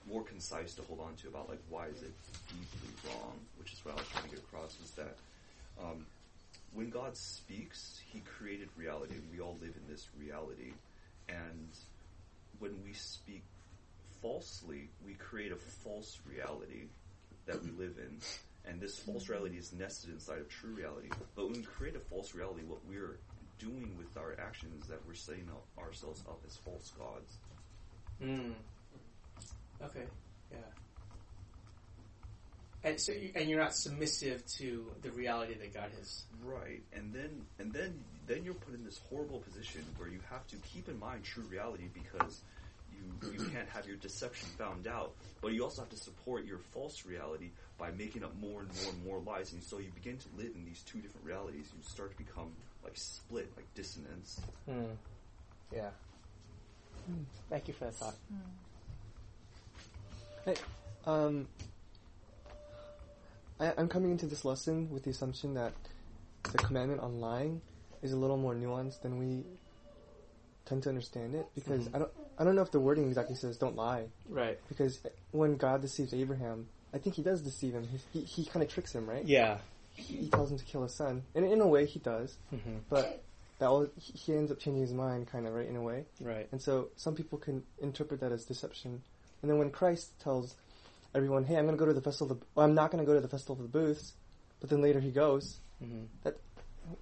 more 0.09 0.23
concise 0.23 0.75
to 0.75 0.81
hold 0.83 0.99
on 0.99 1.15
to 1.15 1.27
about 1.27 1.49
like 1.49 1.61
why 1.69 1.87
is 1.87 2.01
it 2.01 2.13
deeply 2.49 2.89
wrong, 3.09 3.33
which 3.57 3.73
is 3.73 3.83
what 3.85 3.95
I 3.95 3.97
was 3.97 4.07
trying 4.09 4.23
to 4.25 4.29
get 4.29 4.39
across 4.39 4.75
is 4.83 4.91
that. 4.91 5.15
Um, 5.81 6.05
when 6.73 6.89
God 6.89 7.15
speaks, 7.15 8.01
He 8.11 8.19
created 8.37 8.67
reality, 8.77 9.13
and 9.13 9.23
we 9.31 9.39
all 9.39 9.57
live 9.61 9.73
in 9.75 9.91
this 9.91 10.07
reality. 10.19 10.73
And 11.29 11.69
when 12.59 12.71
we 12.83 12.91
speak 12.93 13.43
falsely, 14.21 14.89
we 15.05 15.13
create 15.13 15.51
a 15.51 15.55
false 15.55 16.19
reality 16.29 16.83
that 17.45 17.63
we 17.63 17.71
live 17.71 17.95
in. 17.97 18.17
And 18.69 18.81
this 18.81 18.99
false 18.99 19.29
reality 19.29 19.57
is 19.57 19.71
nested 19.71 20.09
inside 20.11 20.39
of 20.39 20.49
true 20.49 20.71
reality. 20.73 21.09
But 21.35 21.45
when 21.45 21.53
we 21.59 21.61
create 21.63 21.95
a 21.95 21.99
false 21.99 22.33
reality, 22.35 22.63
what 22.67 22.79
we're 22.89 23.17
doing 23.59 23.95
with 23.97 24.17
our 24.17 24.35
actions 24.39 24.87
that 24.87 24.99
we're 25.07 25.13
setting 25.13 25.49
up 25.49 25.65
ourselves 25.83 26.21
up 26.27 26.39
as 26.45 26.55
false 26.57 26.91
gods. 26.97 27.37
Mm. 28.21 28.53
Okay. 29.83 30.05
Yeah. 30.51 30.57
And 32.85 33.01
so, 33.01 33.13
you, 33.13 33.31
and 33.33 33.49
you're 33.49 33.59
not 33.59 33.75
submissive 33.75 34.45
to 34.57 34.85
the 35.01 35.09
reality 35.09 35.55
that 35.55 35.73
God 35.73 35.89
has. 35.97 36.23
Right, 36.43 36.83
and 36.93 37.11
then 37.11 37.41
and 37.57 37.73
then 37.73 37.99
then 38.27 38.43
you're 38.43 38.53
put 38.53 38.75
in 38.75 38.83
this 38.83 39.01
horrible 39.09 39.39
position 39.39 39.81
where 39.97 40.07
you 40.07 40.19
have 40.29 40.45
to 40.47 40.57
keep 40.57 40.87
in 40.87 40.99
mind 40.99 41.23
true 41.23 41.43
reality 41.49 41.89
because 41.91 42.41
you 42.93 43.31
you 43.31 43.45
can't 43.53 43.67
have 43.69 43.87
your 43.87 43.95
deception 43.97 44.47
found 44.59 44.85
out, 44.85 45.15
but 45.41 45.51
you 45.51 45.63
also 45.63 45.81
have 45.81 45.89
to 45.89 45.97
support 45.97 46.45
your 46.45 46.59
false 46.59 47.07
reality 47.07 47.49
by 47.79 47.89
making 47.89 48.23
up 48.23 48.35
more 48.39 48.61
and 48.61 48.69
more 48.83 48.91
and 48.91 49.03
more 49.03 49.19
lies, 49.19 49.53
and 49.53 49.63
so 49.63 49.79
you 49.79 49.89
begin 49.95 50.17
to 50.17 50.27
live 50.37 50.51
in 50.55 50.63
these 50.63 50.83
two 50.83 50.99
different 50.99 51.25
realities. 51.25 51.65
You 51.75 51.81
start 51.81 52.11
to 52.11 52.17
become 52.17 52.51
like 52.85 52.95
split, 52.97 53.51
like 53.57 53.65
dissonance. 53.75 54.39
Mm. 54.69 54.95
Yeah. 55.73 55.89
Thank 57.49 57.67
you 57.67 57.73
for 57.73 57.85
that 57.85 57.95
thought. 57.95 58.15
Hey, 60.45 60.55
um, 61.05 61.47
I, 63.59 63.73
I'm 63.77 63.87
coming 63.87 64.11
into 64.11 64.25
this 64.27 64.45
lesson 64.45 64.89
with 64.91 65.03
the 65.03 65.09
assumption 65.11 65.53
that 65.55 65.73
the 66.51 66.57
commandment 66.59 67.01
on 67.01 67.19
lying 67.19 67.61
is 68.01 68.11
a 68.13 68.15
little 68.17 68.37
more 68.37 68.53
nuanced 68.55 69.01
than 69.01 69.17
we 69.17 69.43
tend 70.65 70.83
to 70.83 70.89
understand 70.89 71.35
it 71.35 71.47
because 71.55 71.87
Mhm. 71.87 71.95
I 71.95 71.99
don't 71.99 72.11
I 72.37 72.43
don't 72.43 72.55
know 72.55 72.61
if 72.63 72.71
the 72.71 72.79
wording 72.79 73.07
exactly 73.07 73.35
says 73.35 73.55
don't 73.57 73.75
lie 73.75 74.07
Right. 74.29 74.59
because 74.67 74.99
when 75.31 75.55
God 75.57 75.81
deceives 75.81 76.13
Abraham, 76.13 76.67
I 76.93 76.97
think 76.97 77.15
he 77.15 77.21
does 77.21 77.41
deceive 77.41 77.73
him. 77.73 77.87
He 77.87 78.19
he, 78.19 78.25
he 78.25 78.45
kind 78.45 78.63
of 78.63 78.69
tricks 78.69 78.93
him, 78.93 79.07
right? 79.09 79.23
Yeah. 79.25 79.59
He, 79.95 80.27
tells 80.29 80.51
him 80.51 80.57
to 80.57 80.65
kill 80.65 80.83
his 80.83 80.93
son, 80.93 81.23
and 81.35 81.45
in 81.45 81.61
a 81.61 81.67
way 81.67 81.85
he 81.85 81.99
does, 81.99 82.37
hmm 82.49 82.77
but 82.89 83.23
that 83.59 83.69
will, 83.69 83.89
he 83.97 84.33
ends 84.33 84.51
up 84.51 84.59
changing 84.59 84.81
his 84.81 84.93
mind, 84.93 85.27
kind 85.27 85.47
of 85.47 85.53
right 85.53 85.67
in 85.67 85.75
a 85.77 85.81
way. 85.81 86.03
Right. 86.19 86.47
And 86.51 86.61
so 86.61 86.89
some 86.97 87.15
people 87.15 87.37
can 87.37 87.63
interpret 87.81 88.19
that 88.19 88.31
as 88.33 88.43
deception. 88.43 89.01
And 89.41 89.49
then 89.49 89.57
when 89.57 89.69
Christ 89.71 90.19
tells 90.19 90.55
everyone, 91.13 91.45
"Hey, 91.45 91.55
I'm 91.55 91.65
going 91.65 91.77
to 91.77 91.79
go 91.79 91.85
to 91.85 91.93
the 91.93 92.01
festival 92.01 92.33
of 92.33 92.39
the, 92.41 92.45
well, 92.55 92.65
I'm 92.65 92.75
not 92.75 92.91
going 92.91 93.01
to 93.03 93.07
go 93.07 93.13
to 93.15 93.21
the 93.21 93.29
festival 93.29 93.55
of 93.55 93.61
the 93.61 93.67
booths," 93.79 94.13
but 94.59 94.69
then 94.69 94.81
later 94.81 94.99
he 94.99 95.11
goes, 95.11 95.59
hmm 95.79 96.03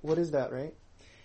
what 0.02 0.18
is 0.18 0.32
that, 0.32 0.52
right? 0.54 0.74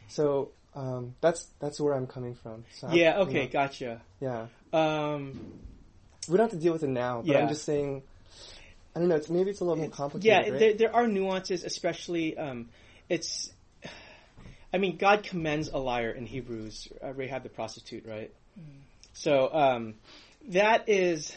So 0.09 0.51
um, 0.75 1.15
that's 1.21 1.49
that's 1.61 1.81
where 1.81 1.95
I'm 1.95 2.07
coming 2.07 2.35
from. 2.35 2.65
So 2.73 2.89
I'm- 2.89 2.97
Yeah. 2.97 3.17
you 3.19 3.23
Okay. 3.25 3.45
know, 3.45 3.51
Gotcha. 3.53 4.01
yeah. 4.21 4.47
Um, 4.73 5.39
We 6.29 6.37
don't 6.37 6.51
have 6.51 6.59
to 6.59 6.63
deal 6.63 6.73
with 6.73 6.83
it 6.83 6.89
now, 6.89 7.19
but 7.23 7.27
Yeah. 7.33 7.39
I'm 7.41 7.49
just 7.49 7.65
saying. 7.65 8.03
I 8.99 9.01
don't 9.01 9.11
know. 9.11 9.15
It's, 9.15 9.31
maybe 9.31 9.51
it's 9.51 9.61
a 9.61 9.65
little 9.65 9.77
more 9.77 9.87
yeah. 9.87 9.93
complicated. 9.93 10.51
right? 10.51 10.59
There, 10.59 10.75
there 10.75 10.95
are 10.97 11.07
nuances, 11.07 11.63
especially. 11.63 12.37
Um, 12.37 12.69
it's. 13.09 13.53
I 14.75 14.79
mean, 14.79 14.97
God 14.97 15.23
commends 15.23 15.69
a 15.69 15.79
liar 15.79 16.11
in 16.11 16.27
Hebrews, 16.27 16.89
uh, 17.03 17.13
Rahab 17.13 17.45
the 17.45 17.49
prostitute, 17.49 18.05
right? 18.07 18.35
So 19.13 19.55
um, 19.55 19.95
that 20.49 20.89
is. 20.89 21.33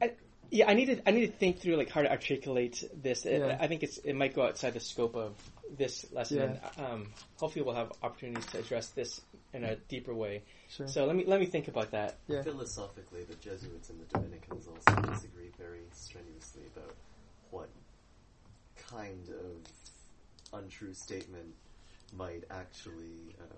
I, 0.00 0.12
yeah, 0.50 0.68
I 0.68 0.74
need 0.74 0.86
to 0.86 1.08
I 1.08 1.12
need 1.12 1.26
to 1.26 1.32
think 1.32 1.60
through 1.60 1.76
like 1.76 1.88
how 1.88 2.02
to 2.02 2.10
articulate 2.10 2.84
this. 3.02 3.24
It- 3.24 3.40
Yeah. 3.40 3.56
I 3.58 3.66
think 3.66 3.82
it's 3.82 3.96
it 3.96 4.12
might 4.12 4.34
go 4.34 4.42
outside 4.42 4.74
the 4.74 4.80
scope 4.80 5.16
of 5.16 5.32
this 5.74 6.04
lesson. 6.12 6.36
Yeah. 6.36 6.70
And, 6.76 6.86
um, 6.86 7.06
hopefully, 7.36 7.64
we'll 7.64 7.76
have 7.76 7.92
opportunities 8.02 8.44
to 8.52 8.58
address 8.58 8.88
this 8.88 9.22
in 9.54 9.64
a 9.64 9.76
deeper 9.76 10.14
way. 10.14 10.42
Sure. 10.68 10.86
So 10.88 11.06
let 11.06 11.16
me 11.16 11.24
let 11.26 11.40
me 11.40 11.46
think 11.46 11.68
about 11.68 11.90
that. 11.92 12.16
Yeah. 12.28 12.42
Philosophically, 12.42 13.24
the 13.24 13.34
Jesuits 13.36 13.90
and 13.90 14.00
the 14.00 14.06
Dominicans 14.06 14.66
also 14.66 15.00
disagree 15.02 15.50
very 15.58 15.82
strenuously 15.92 16.62
about 16.76 16.94
what 17.50 17.68
kind 18.90 19.28
of 19.28 20.58
untrue 20.60 20.94
statement 20.94 21.54
might 22.16 22.44
actually 22.50 23.34
um, 23.40 23.56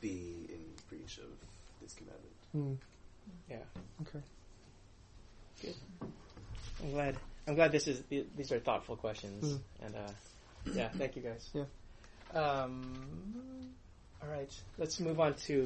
be 0.00 0.46
in 0.48 0.60
breach 0.88 1.18
of 1.18 1.30
this 1.80 1.94
commandment. 1.94 2.32
Hmm. 2.52 2.74
Yeah. 3.50 3.56
Okay. 4.02 4.24
Good. 5.62 5.74
I'm 6.82 6.90
glad. 6.92 7.16
I'm 7.48 7.54
glad 7.54 7.72
this 7.72 7.86
is 7.88 8.02
these 8.10 8.52
are 8.52 8.58
thoughtful 8.58 8.96
questions, 8.96 9.44
Mm. 9.44 9.60
and 9.86 9.94
uh, 9.96 10.10
yeah, 10.74 10.88
thank 10.98 11.14
you 11.16 11.22
guys. 11.22 11.48
Yeah. 11.54 11.64
Um, 12.34 13.72
all 14.22 14.28
right, 14.28 14.52
let's 14.78 15.00
move 15.00 15.20
on 15.20 15.34
to 15.46 15.64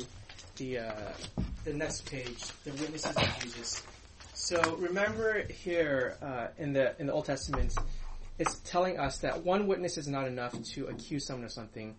the 0.57 0.79
uh, 0.79 1.13
the 1.65 1.73
next 1.73 2.11
page, 2.11 2.45
the 2.65 2.71
witnesses 2.73 3.17
of 3.17 3.39
Jesus. 3.41 3.83
So 4.35 4.77
remember 4.77 5.43
here 5.45 6.17
uh, 6.23 6.49
in 6.59 6.73
the 6.73 6.95
in 7.01 7.07
the 7.07 7.13
Old 7.13 7.27
Testament, 7.27 7.75
it's 8.39 8.59
telling 8.61 8.99
us 8.99 9.19
that 9.19 9.45
one 9.45 9.67
witness 9.67 9.99
is 9.99 10.09
not 10.09 10.27
enough 10.27 10.61
to 10.75 10.87
accuse 10.87 11.27
someone 11.27 11.45
of 11.45 11.53
something. 11.53 11.95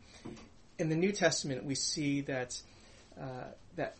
In 0.79 0.89
the 0.89 0.95
New 0.95 1.11
Testament, 1.11 1.65
we 1.65 1.75
see 1.75 2.21
that 2.21 2.59
uh, 3.19 3.45
that 3.75 3.95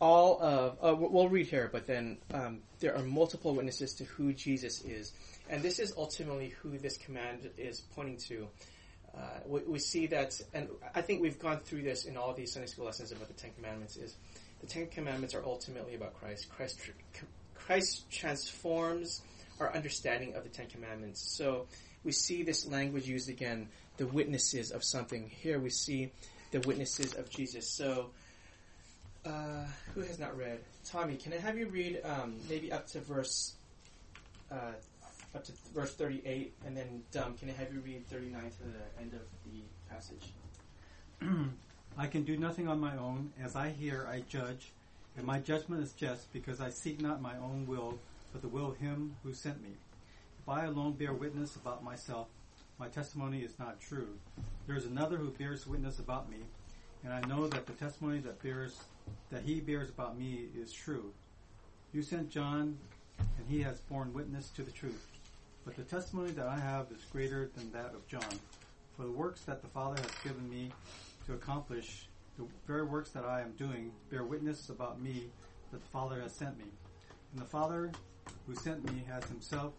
all 0.00 0.40
of 0.40 0.78
uh, 0.82 0.94
we'll 0.94 1.28
read 1.28 1.46
here, 1.46 1.68
but 1.70 1.86
then 1.86 2.18
um, 2.32 2.60
there 2.80 2.96
are 2.96 3.02
multiple 3.02 3.54
witnesses 3.54 3.94
to 3.94 4.04
who 4.04 4.32
Jesus 4.32 4.82
is, 4.82 5.12
and 5.48 5.62
this 5.62 5.78
is 5.78 5.92
ultimately 5.96 6.54
who 6.62 6.78
this 6.78 6.96
command 6.96 7.50
is 7.58 7.80
pointing 7.94 8.16
to. 8.28 8.48
Uh, 9.16 9.20
we, 9.46 9.60
we 9.62 9.78
see 9.78 10.06
that, 10.06 10.40
and 10.54 10.68
I 10.94 11.02
think 11.02 11.20
we've 11.20 11.38
gone 11.38 11.58
through 11.58 11.82
this 11.82 12.04
in 12.04 12.16
all 12.16 12.32
these 12.32 12.52
Sunday 12.52 12.68
school 12.68 12.84
lessons 12.84 13.12
about 13.12 13.28
the 13.28 13.34
Ten 13.34 13.50
Commandments. 13.56 13.96
Is 13.96 14.14
the 14.60 14.66
Ten 14.66 14.86
Commandments 14.86 15.34
are 15.34 15.44
ultimately 15.44 15.94
about 15.94 16.14
Christ. 16.14 16.48
Christ, 16.50 16.78
Christ 17.54 18.10
transforms 18.10 19.22
our 19.58 19.74
understanding 19.74 20.34
of 20.34 20.44
the 20.44 20.48
Ten 20.48 20.66
Commandments. 20.68 21.20
So 21.20 21.66
we 22.04 22.12
see 22.12 22.42
this 22.42 22.66
language 22.66 23.06
used 23.08 23.28
again, 23.28 23.68
the 23.96 24.06
witnesses 24.06 24.70
of 24.70 24.84
something. 24.84 25.28
Here 25.28 25.58
we 25.58 25.70
see 25.70 26.12
the 26.50 26.60
witnesses 26.60 27.14
of 27.14 27.30
Jesus. 27.30 27.68
So. 27.68 28.10
Uh, 29.22 29.66
who 29.94 30.00
has 30.00 30.18
not 30.18 30.34
read? 30.34 30.58
Tommy, 30.86 31.14
can 31.16 31.34
I 31.34 31.36
have 31.36 31.58
you 31.58 31.66
read 31.66 32.00
um, 32.04 32.36
maybe 32.48 32.72
up 32.72 32.86
to 32.86 33.00
verse 33.00 33.52
uh, 34.50 34.72
up 35.34 35.44
to 35.44 35.52
verse 35.74 35.94
thirty-eight, 35.94 36.54
and 36.66 36.76
then 36.76 37.02
Dum, 37.12 37.36
can 37.38 37.48
I 37.50 37.52
have 37.52 37.72
you 37.72 37.80
read 37.80 38.06
thirty-nine 38.06 38.50
to 38.50 38.62
the 38.64 39.02
end 39.02 39.12
of 39.14 39.20
the 39.44 39.62
passage? 39.88 40.32
I 41.98 42.06
can 42.06 42.22
do 42.22 42.36
nothing 42.36 42.68
on 42.68 42.80
my 42.80 42.96
own. 42.96 43.32
As 43.42 43.56
I 43.56 43.70
hear, 43.70 44.08
I 44.10 44.22
judge, 44.28 44.72
and 45.16 45.26
my 45.26 45.38
judgment 45.38 45.82
is 45.82 45.92
just, 45.92 46.32
because 46.32 46.60
I 46.60 46.70
seek 46.70 47.00
not 47.00 47.20
my 47.20 47.36
own 47.36 47.66
will, 47.66 47.98
but 48.32 48.42
the 48.42 48.48
will 48.48 48.68
of 48.68 48.78
him 48.78 49.16
who 49.22 49.34
sent 49.34 49.62
me. 49.62 49.70
If 50.42 50.48
I 50.48 50.64
alone 50.64 50.92
bear 50.92 51.12
witness 51.12 51.56
about 51.56 51.84
myself, 51.84 52.28
my 52.78 52.88
testimony 52.88 53.40
is 53.40 53.58
not 53.58 53.80
true. 53.80 54.16
There 54.66 54.76
is 54.76 54.86
another 54.86 55.16
who 55.16 55.30
bears 55.30 55.66
witness 55.66 55.98
about 55.98 56.30
me, 56.30 56.38
and 57.04 57.12
I 57.12 57.20
know 57.28 57.46
that 57.48 57.66
the 57.66 57.72
testimony 57.72 58.20
that 58.20 58.42
bears 58.42 58.80
that 59.30 59.42
he 59.42 59.60
bears 59.60 59.88
about 59.88 60.18
me 60.18 60.46
is 60.56 60.72
true. 60.72 61.12
You 61.92 62.02
sent 62.02 62.30
John, 62.30 62.78
and 63.18 63.48
he 63.48 63.62
has 63.62 63.80
borne 63.80 64.14
witness 64.14 64.48
to 64.50 64.62
the 64.62 64.70
truth. 64.70 65.06
But 65.64 65.76
the 65.76 65.82
testimony 65.82 66.30
that 66.32 66.46
I 66.46 66.58
have 66.58 66.86
is 66.90 67.04
greater 67.12 67.50
than 67.54 67.70
that 67.72 67.94
of 67.94 68.06
John. 68.06 68.40
For 68.96 69.02
the 69.04 69.12
works 69.12 69.42
that 69.42 69.62
the 69.62 69.68
Father 69.68 70.00
has 70.00 70.10
given 70.24 70.48
me 70.48 70.70
to 71.26 71.34
accomplish, 71.34 72.08
the 72.38 72.44
very 72.66 72.84
works 72.84 73.10
that 73.10 73.24
I 73.24 73.40
am 73.42 73.52
doing, 73.52 73.92
bear 74.10 74.24
witness 74.24 74.68
about 74.70 75.00
me 75.00 75.24
that 75.70 75.80
the 75.80 75.88
Father 75.88 76.20
has 76.20 76.32
sent 76.32 76.58
me. 76.58 76.64
And 77.32 77.40
the 77.40 77.46
Father 77.46 77.92
who 78.46 78.54
sent 78.54 78.84
me 78.90 79.04
has 79.08 79.24
himself 79.24 79.74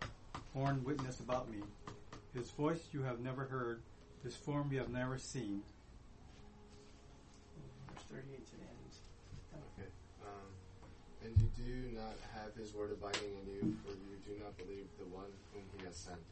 borne 0.54 0.84
witness 0.84 1.20
about 1.20 1.50
me. 1.50 1.58
His 2.34 2.50
voice 2.52 2.80
you 2.94 3.02
have 3.04 3.20
never 3.20 3.46
heard, 3.46 3.82
his 4.24 4.36
form 4.36 4.70
you 4.72 4.80
have 4.80 4.90
never 4.90 5.18
seen. 5.18 5.62
Verse 7.94 8.04
38 8.12 8.46
to 8.46 8.56
the 8.56 8.62
end. 8.62 8.94
Okay. 9.78 9.90
Um, 10.24 10.48
and 11.26 11.36
you 11.38 11.50
do 11.58 11.98
not 11.98 12.16
have 12.36 12.56
his 12.56 12.74
word 12.74 12.92
abiding 12.92 13.32
in 13.44 13.54
you, 13.54 13.78
for 13.84 13.92
you 13.92 14.11
do 14.32 14.40
not 14.40 14.56
believe 14.56 14.88
the 14.96 15.12
one 15.12 15.28
whom 15.52 15.68
he 15.76 15.84
has 15.84 16.08
sent. 16.08 16.24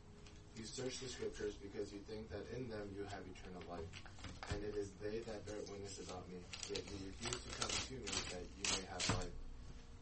You 0.56 0.64
search 0.64 1.04
the 1.04 1.12
scriptures 1.12 1.60
because 1.60 1.92
you 1.92 2.00
think 2.08 2.32
that 2.32 2.48
in 2.56 2.72
them 2.72 2.88
you 2.96 3.04
have 3.12 3.24
eternal 3.28 3.64
life, 3.68 3.92
and 4.56 4.64
it 4.64 4.76
is 4.80 4.96
they 5.04 5.20
that 5.28 5.44
bear 5.44 5.60
witness 5.68 6.00
about 6.08 6.24
me. 6.32 6.40
Yet 6.72 6.80
you 6.88 6.96
refuse 7.12 7.40
to 7.44 7.52
come 7.60 7.72
to 7.72 7.96
me 8.00 8.08
that 8.32 8.46
you 8.56 8.64
may 8.72 8.84
have 8.88 9.04
life. 9.20 9.36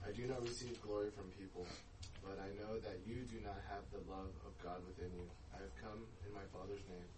I 0.05 0.13
do 0.13 0.29
not 0.29 0.45
receive 0.45 0.77
glory 0.85 1.09
from 1.09 1.25
people, 1.41 1.65
but 2.21 2.37
I 2.37 2.53
know 2.61 2.77
that 2.85 3.01
you 3.09 3.25
do 3.33 3.41
not 3.41 3.57
have 3.73 3.81
the 3.89 4.01
love 4.05 4.29
of 4.45 4.53
God 4.61 4.77
within 4.85 5.09
you. 5.17 5.25
I 5.57 5.65
have 5.65 5.73
come 5.81 6.05
in 6.21 6.31
my 6.37 6.45
Father's 6.53 6.85
name, 6.85 7.09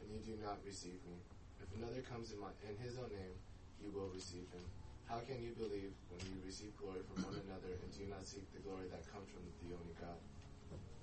and 0.00 0.08
you 0.16 0.20
do 0.24 0.34
not 0.40 0.64
receive 0.64 0.96
me. 1.04 1.16
If 1.60 1.68
another 1.76 2.00
comes 2.08 2.32
in, 2.32 2.40
my, 2.40 2.52
in 2.64 2.76
his 2.80 2.96
own 2.96 3.12
name, 3.12 3.36
you 3.84 3.92
will 3.92 4.08
receive 4.16 4.48
him. 4.48 4.64
How 5.08 5.20
can 5.24 5.42
you 5.42 5.52
believe 5.58 5.92
when 6.08 6.20
you 6.26 6.36
receive 6.44 6.72
glory 6.76 7.04
from 7.08 7.24
one 7.24 7.36
another 7.46 7.72
and 7.72 7.88
do 7.92 8.04
not 8.08 8.24
seek 8.26 8.46
the 8.56 8.62
glory 8.64 8.88
that 8.88 9.04
comes 9.12 9.28
from 9.28 9.44
the 9.62 9.74
only 9.76 9.94
God? 10.00 10.18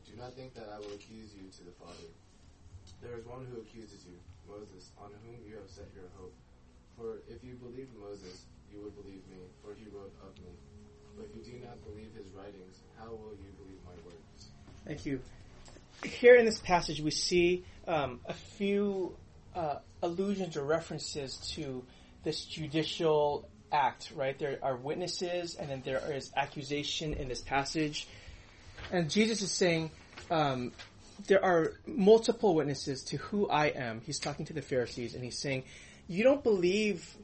Do 0.06 0.18
not 0.18 0.34
think 0.34 0.54
that 0.56 0.68
I 0.74 0.82
will 0.82 0.94
accuse 0.98 1.32
you 1.38 1.46
to 1.48 1.62
the 1.64 1.76
Father. 1.78 2.10
There 3.02 3.16
is 3.18 3.26
one 3.26 3.46
who 3.46 3.62
accuses 3.62 4.04
you, 4.10 4.18
Moses, 4.50 4.92
on 4.98 5.12
whom 5.24 5.38
you 5.48 5.56
have 5.56 5.70
set 5.70 5.86
your 5.96 6.10
hope. 6.18 6.34
For 6.98 7.22
if 7.30 7.44
you 7.44 7.54
believed 7.56 7.96
Moses, 7.96 8.44
you 8.74 8.82
would 8.84 8.96
believe 8.96 9.22
me, 9.30 9.40
for 9.64 9.74
he 9.78 9.86
wrote 9.94 10.12
of 10.26 10.36
me. 10.42 10.52
But 11.16 11.28
if 11.30 11.48
you 11.48 11.54
do 11.54 11.66
not 11.66 11.78
believe 11.86 12.10
his 12.18 12.28
writings, 12.36 12.82
how 12.98 13.10
will 13.10 13.38
you 13.40 13.52
believe 13.62 13.80
my 13.86 13.96
words? 14.04 14.50
Thank 14.86 15.06
you. 15.06 15.22
Here 16.04 16.36
in 16.36 16.46
this 16.46 16.60
passage, 16.60 17.02
we 17.02 17.12
see 17.12 17.64
um, 17.88 18.20
a 18.26 18.34
few 18.34 19.16
uh, 19.56 19.80
allusions 20.02 20.58
or 20.58 20.64
references 20.64 21.38
to 21.56 21.84
this 22.24 22.46
judicial 22.46 23.48
act, 23.72 24.12
right? 24.16 24.38
There 24.38 24.58
are 24.62 24.76
witnesses, 24.76 25.56
and 25.56 25.70
then 25.70 25.82
there 25.84 26.02
is 26.12 26.32
accusation 26.36 27.14
in 27.14 27.28
this 27.28 27.42
passage. 27.42 28.08
And 28.92 29.10
Jesus 29.10 29.42
is 29.42 29.52
saying, 29.52 29.92
um, 30.32 30.72
there 31.28 31.44
are 31.44 31.74
multiple 31.86 32.56
witnesses 32.56 33.04
to 33.06 33.18
who 33.18 33.50
I 33.50 33.68
am. 33.68 34.02
He's 34.06 34.20
talking 34.20 34.46
to 34.46 34.54
the 34.54 34.62
Pharisees, 34.62 35.16
and 35.16 35.24
he's 35.24 35.38
saying, 35.38 35.64
you 36.08 36.24
don't 36.24 36.44
believe. 36.44 37.16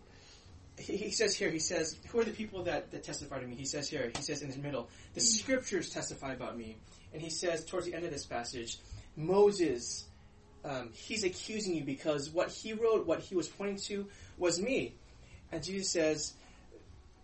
He, 0.77 1.12
says 1.12 1.36
here, 1.36 1.49
he 1.49 1.60
says, 1.60 1.97
who 2.10 2.19
are 2.19 2.25
the 2.25 2.31
people 2.31 2.63
that, 2.63 2.91
that 2.91 3.03
testify 3.03 3.39
to 3.39 3.47
me? 3.47 3.55
He 3.55 3.65
says 3.65 3.89
here, 3.89 4.12
he 4.13 4.21
says 4.21 4.41
in 4.41 4.51
the 4.51 4.58
middle, 4.58 4.89
the 5.13 5.21
scriptures 5.21 5.89
testify 5.89 6.34
about 6.34 6.58
me. 6.58 6.77
And 7.13 7.21
he 7.21 7.29
says 7.29 7.63
towards 7.63 7.86
the 7.86 7.93
end 7.93 8.03
of 8.03 8.12
this 8.12 8.25
passage, 8.25 8.77
Moses, 9.15 10.03
um, 10.65 10.89
he's 10.93 11.23
accusing 11.23 11.75
you 11.75 11.84
because 11.86 12.29
what 12.29 12.49
he 12.49 12.73
wrote, 12.73 13.08
what 13.08 13.21
he 13.21 13.36
was 13.36 13.47
pointing 13.47 13.77
to, 13.88 14.08
was 14.38 14.60
me. 14.60 14.95
And 15.55 15.63
Jesus 15.63 15.89
says, 15.89 16.33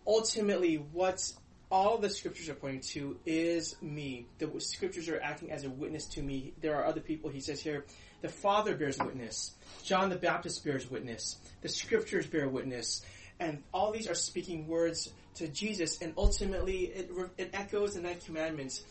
ultimately, 0.07 0.77
what 0.77 1.21
all 1.69 1.97
the 1.97 2.09
scriptures 2.09 2.47
are 2.47 2.53
pointing 2.53 2.79
to 2.93 3.17
is 3.25 3.75
me. 3.81 4.25
The 4.39 4.49
scriptures 4.59 5.09
are 5.09 5.19
acting 5.19 5.51
as 5.51 5.65
a 5.65 5.69
witness 5.69 6.05
to 6.13 6.23
me. 6.23 6.53
There 6.61 6.77
are 6.77 6.85
other 6.85 7.01
people, 7.01 7.29
he 7.29 7.41
says 7.41 7.61
here, 7.61 7.83
the 8.21 8.29
Father 8.29 8.73
bears 8.73 8.97
witness. 8.99 9.51
John 9.83 10.09
the 10.09 10.15
Baptist 10.15 10.63
bears 10.63 10.89
witness. 10.89 11.35
The 11.61 11.67
scriptures 11.67 12.25
bear 12.25 12.47
witness. 12.47 13.01
And 13.41 13.63
all 13.73 13.91
these 13.91 14.07
are 14.07 14.15
speaking 14.15 14.65
words 14.65 15.11
to 15.35 15.49
Jesus, 15.49 16.01
and 16.01 16.13
ultimately 16.17 16.83
it, 16.85 17.11
it 17.37 17.49
echoes 17.51 17.95
the 17.95 18.01
Nine 18.01 18.19
Commandments. 18.25 18.81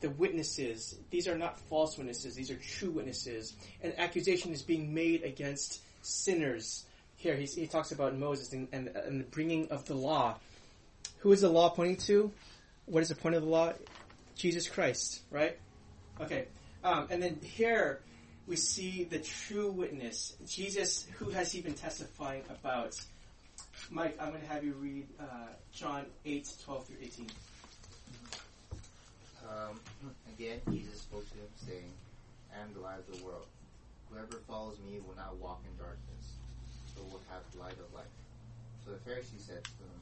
The 0.00 0.10
witnesses, 0.10 0.94
these 1.10 1.26
are 1.26 1.38
not 1.38 1.58
false 1.58 1.96
witnesses, 1.96 2.34
these 2.34 2.50
are 2.50 2.56
true 2.56 2.90
witnesses. 2.90 3.54
An 3.82 3.94
accusation 3.96 4.52
is 4.52 4.60
being 4.60 4.92
made 4.92 5.22
against 5.22 5.80
sinners. 6.02 6.84
Here 7.18 7.34
he, 7.34 7.66
talks 7.66 7.90
about 7.90 8.16
Moses 8.16 8.52
and, 8.52 8.68
and, 8.72 8.88
and 8.88 9.20
the 9.20 9.24
bringing 9.24 9.68
of 9.70 9.84
the 9.86 9.94
law. 9.94 10.36
Who 11.18 11.32
is 11.32 11.40
the 11.40 11.48
law 11.48 11.68
pointing 11.68 11.96
to? 12.06 12.30
What 12.86 13.02
is 13.02 13.08
the 13.08 13.16
point 13.16 13.34
of 13.34 13.42
the 13.42 13.48
law? 13.48 13.72
Jesus 14.36 14.68
Christ, 14.68 15.20
right? 15.30 15.58
Okay. 16.20 16.46
Um, 16.84 17.08
and 17.10 17.20
then 17.20 17.40
here 17.42 18.00
we 18.46 18.54
see 18.54 19.02
the 19.02 19.18
true 19.18 19.70
witness. 19.70 20.34
Jesus, 20.46 21.06
who 21.18 21.30
has 21.30 21.50
he 21.50 21.60
been 21.60 21.74
testifying 21.74 22.42
about? 22.48 22.94
Mike, 23.90 24.16
I'm 24.20 24.30
going 24.30 24.42
to 24.42 24.46
have 24.46 24.62
you 24.62 24.74
read 24.74 25.06
uh, 25.18 25.48
John 25.74 26.06
8, 26.24 26.48
12 26.64 26.86
through 26.86 26.96
18. 27.02 27.26
Um, 29.42 29.80
again, 30.36 30.60
Jesus 30.70 31.00
spoke 31.00 31.28
to 31.30 31.34
him, 31.34 31.48
saying, 31.66 31.92
I 32.54 32.62
am 32.62 32.72
the 32.74 32.80
light 32.80 32.98
of 32.98 33.18
the 33.18 33.24
world. 33.24 33.46
Whoever 34.10 34.38
follows 34.46 34.76
me 34.86 35.00
will 35.06 35.16
not 35.16 35.36
walk 35.36 35.62
in 35.64 35.76
darkness, 35.76 36.37
will 37.04 37.22
have 37.30 37.42
the 37.52 37.58
light 37.58 37.78
of 37.78 37.92
life. 37.94 38.10
So 38.84 38.92
the 38.92 38.98
Pharisee 38.98 39.38
said 39.40 39.62
to 39.64 39.84
him, 39.84 40.00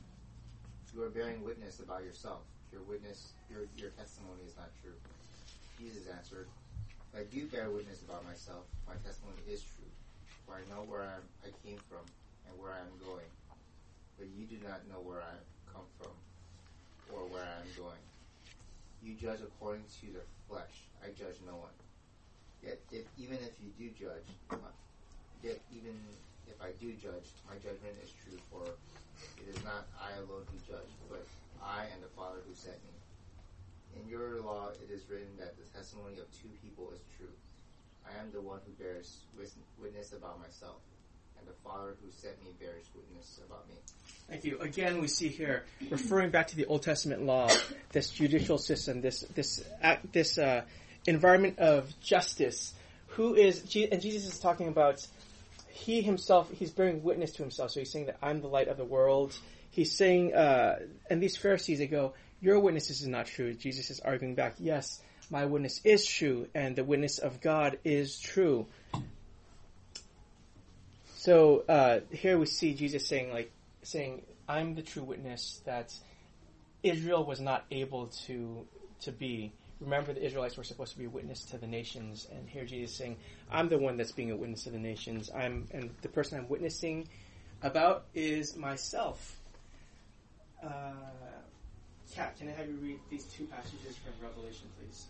You 0.94 1.02
are 1.02 1.10
bearing 1.10 1.42
witness 1.44 1.80
about 1.80 2.04
yourself. 2.04 2.42
Your 2.72 2.82
witness, 2.82 3.32
your, 3.50 3.66
your 3.76 3.90
testimony 3.90 4.42
is 4.46 4.56
not 4.56 4.70
true. 4.82 4.94
Jesus 5.78 6.08
answered, 6.08 6.48
I 7.14 7.24
do 7.24 7.46
bear 7.46 7.70
witness 7.70 8.02
about 8.02 8.24
myself, 8.24 8.64
my 8.86 8.94
testimony 9.04 9.40
is 9.48 9.62
true, 9.62 9.88
for 10.44 10.54
I 10.54 10.60
know 10.68 10.82
where 10.82 11.02
I'm, 11.02 11.22
I 11.44 11.50
came 11.66 11.78
from 11.88 12.04
and 12.48 12.58
where 12.60 12.72
I 12.72 12.80
am 12.80 12.98
going. 13.04 13.26
But 14.18 14.28
you 14.28 14.44
do 14.44 14.56
not 14.66 14.88
know 14.88 15.00
where 15.00 15.22
I 15.22 15.34
come 15.72 15.84
from 15.98 16.12
or 17.12 17.26
where 17.26 17.44
I 17.44 17.60
am 17.60 17.68
going. 17.76 18.00
You 19.02 19.14
judge 19.14 19.40
according 19.40 19.84
to 20.00 20.06
the 20.12 20.22
flesh. 20.48 20.88
I 21.04 21.08
judge 21.08 21.36
no 21.46 21.56
one. 21.56 21.76
Yet, 22.62 22.80
if 22.90 23.04
even 23.18 23.36
if 23.36 23.54
you 23.60 23.70
do 23.78 23.90
judge, 23.90 24.26
yet 25.42 25.60
even 25.70 26.00
if 26.48 26.58
I 26.62 26.72
do 26.80 26.92
judge, 26.98 27.28
my 27.46 27.56
judgment 27.56 27.94
is 28.02 28.12
true. 28.24 28.38
For 28.50 28.64
it 29.38 29.48
is 29.48 29.62
not 29.64 29.86
I 30.00 30.16
alone 30.18 30.46
who 30.50 30.58
judge, 30.66 30.90
but 31.08 31.26
I 31.62 31.86
and 31.92 32.02
the 32.02 32.12
Father 32.16 32.38
who 32.46 32.54
sent 32.54 32.76
me. 32.84 32.94
In 34.00 34.08
your 34.08 34.40
law, 34.40 34.68
it 34.82 34.92
is 34.92 35.02
written 35.08 35.28
that 35.38 35.56
the 35.56 35.64
testimony 35.76 36.18
of 36.18 36.28
two 36.36 36.50
people 36.62 36.92
is 36.92 37.00
true. 37.16 37.32
I 38.04 38.20
am 38.20 38.30
the 38.32 38.40
one 38.40 38.60
who 38.66 38.72
bears 38.82 39.18
witness 39.80 40.12
about 40.12 40.38
myself, 40.38 40.76
and 41.38 41.48
the 41.48 41.56
Father 41.64 41.96
who 42.02 42.10
sent 42.10 42.40
me 42.44 42.50
bears 42.60 42.84
witness 42.94 43.40
about 43.46 43.66
me. 43.68 43.74
Thank 44.28 44.44
you. 44.44 44.58
Again, 44.60 45.00
we 45.00 45.08
see 45.08 45.28
here, 45.28 45.64
referring 45.90 46.30
back 46.30 46.48
to 46.48 46.56
the 46.56 46.66
Old 46.66 46.82
Testament 46.82 47.22
law, 47.22 47.48
this 47.92 48.10
judicial 48.10 48.58
system, 48.58 49.00
this 49.00 49.20
this 49.34 49.64
act, 49.80 50.12
this 50.12 50.38
uh, 50.38 50.62
environment 51.06 51.58
of 51.58 51.92
justice. 52.00 52.74
Who 53.10 53.34
is 53.34 53.60
and 53.74 54.02
Jesus 54.02 54.34
is 54.34 54.40
talking 54.40 54.68
about 54.68 55.06
he 55.76 56.02
himself? 56.02 56.50
He's 56.50 56.70
bearing 56.70 57.02
witness 57.02 57.32
to 57.32 57.42
himself. 57.42 57.70
So 57.70 57.80
he's 57.80 57.90
saying 57.90 58.06
that 58.06 58.16
I'm 58.22 58.40
the 58.40 58.48
light 58.48 58.68
of 58.68 58.76
the 58.76 58.84
world. 58.84 59.36
He's 59.70 59.92
saying, 59.92 60.34
uh, 60.34 60.80
and 61.10 61.22
these 61.22 61.36
Pharisees 61.36 61.78
they 61.78 61.86
go, 61.86 62.14
"Your 62.40 62.58
witness 62.58 62.90
is 62.90 63.06
not 63.06 63.26
true." 63.26 63.54
Jesus 63.54 63.90
is 63.90 64.00
arguing 64.00 64.34
back, 64.34 64.54
"Yes, 64.58 65.00
my 65.30 65.44
witness 65.44 65.80
is 65.84 66.06
true, 66.06 66.48
and 66.54 66.76
the 66.76 66.84
witness 66.84 67.18
of 67.18 67.40
God 67.40 67.78
is 67.84 68.18
true." 68.18 68.66
So 71.16 71.64
uh, 71.68 72.00
here 72.10 72.38
we 72.38 72.46
see 72.46 72.74
Jesus 72.74 73.06
saying, 73.06 73.32
like, 73.32 73.50
saying, 73.82 74.22
"I'm 74.48 74.74
the 74.74 74.82
true 74.82 75.02
witness 75.02 75.60
that 75.66 75.92
Israel 76.82 77.24
was 77.24 77.40
not 77.40 77.64
able 77.70 78.06
to 78.26 78.66
to 79.02 79.12
be." 79.12 79.52
Remember, 79.80 80.14
the 80.14 80.24
Israelites 80.24 80.56
were 80.56 80.64
supposed 80.64 80.92
to 80.92 80.98
be 80.98 81.04
a 81.04 81.10
witness 81.10 81.44
to 81.44 81.58
the 81.58 81.66
nations, 81.66 82.26
and 82.32 82.48
here 82.48 82.64
Jesus 82.64 82.92
is 82.92 82.96
saying, 82.96 83.16
"I'm 83.50 83.68
the 83.68 83.78
one 83.78 83.96
that's 83.96 84.12
being 84.12 84.30
a 84.30 84.36
witness 84.36 84.64
to 84.64 84.70
the 84.70 84.78
nations. 84.78 85.30
I'm, 85.34 85.68
and 85.70 85.94
the 86.00 86.08
person 86.08 86.38
I'm 86.38 86.48
witnessing 86.48 87.08
about 87.62 88.06
is 88.14 88.56
myself." 88.56 89.38
Uh, 90.62 90.94
Kat, 92.14 92.38
can 92.38 92.48
I 92.48 92.52
have 92.52 92.68
you 92.68 92.76
read 92.76 93.00
these 93.10 93.24
two 93.24 93.44
passages 93.44 93.96
from 93.96 94.14
Revelation, 94.22 94.68
please? 94.80 95.06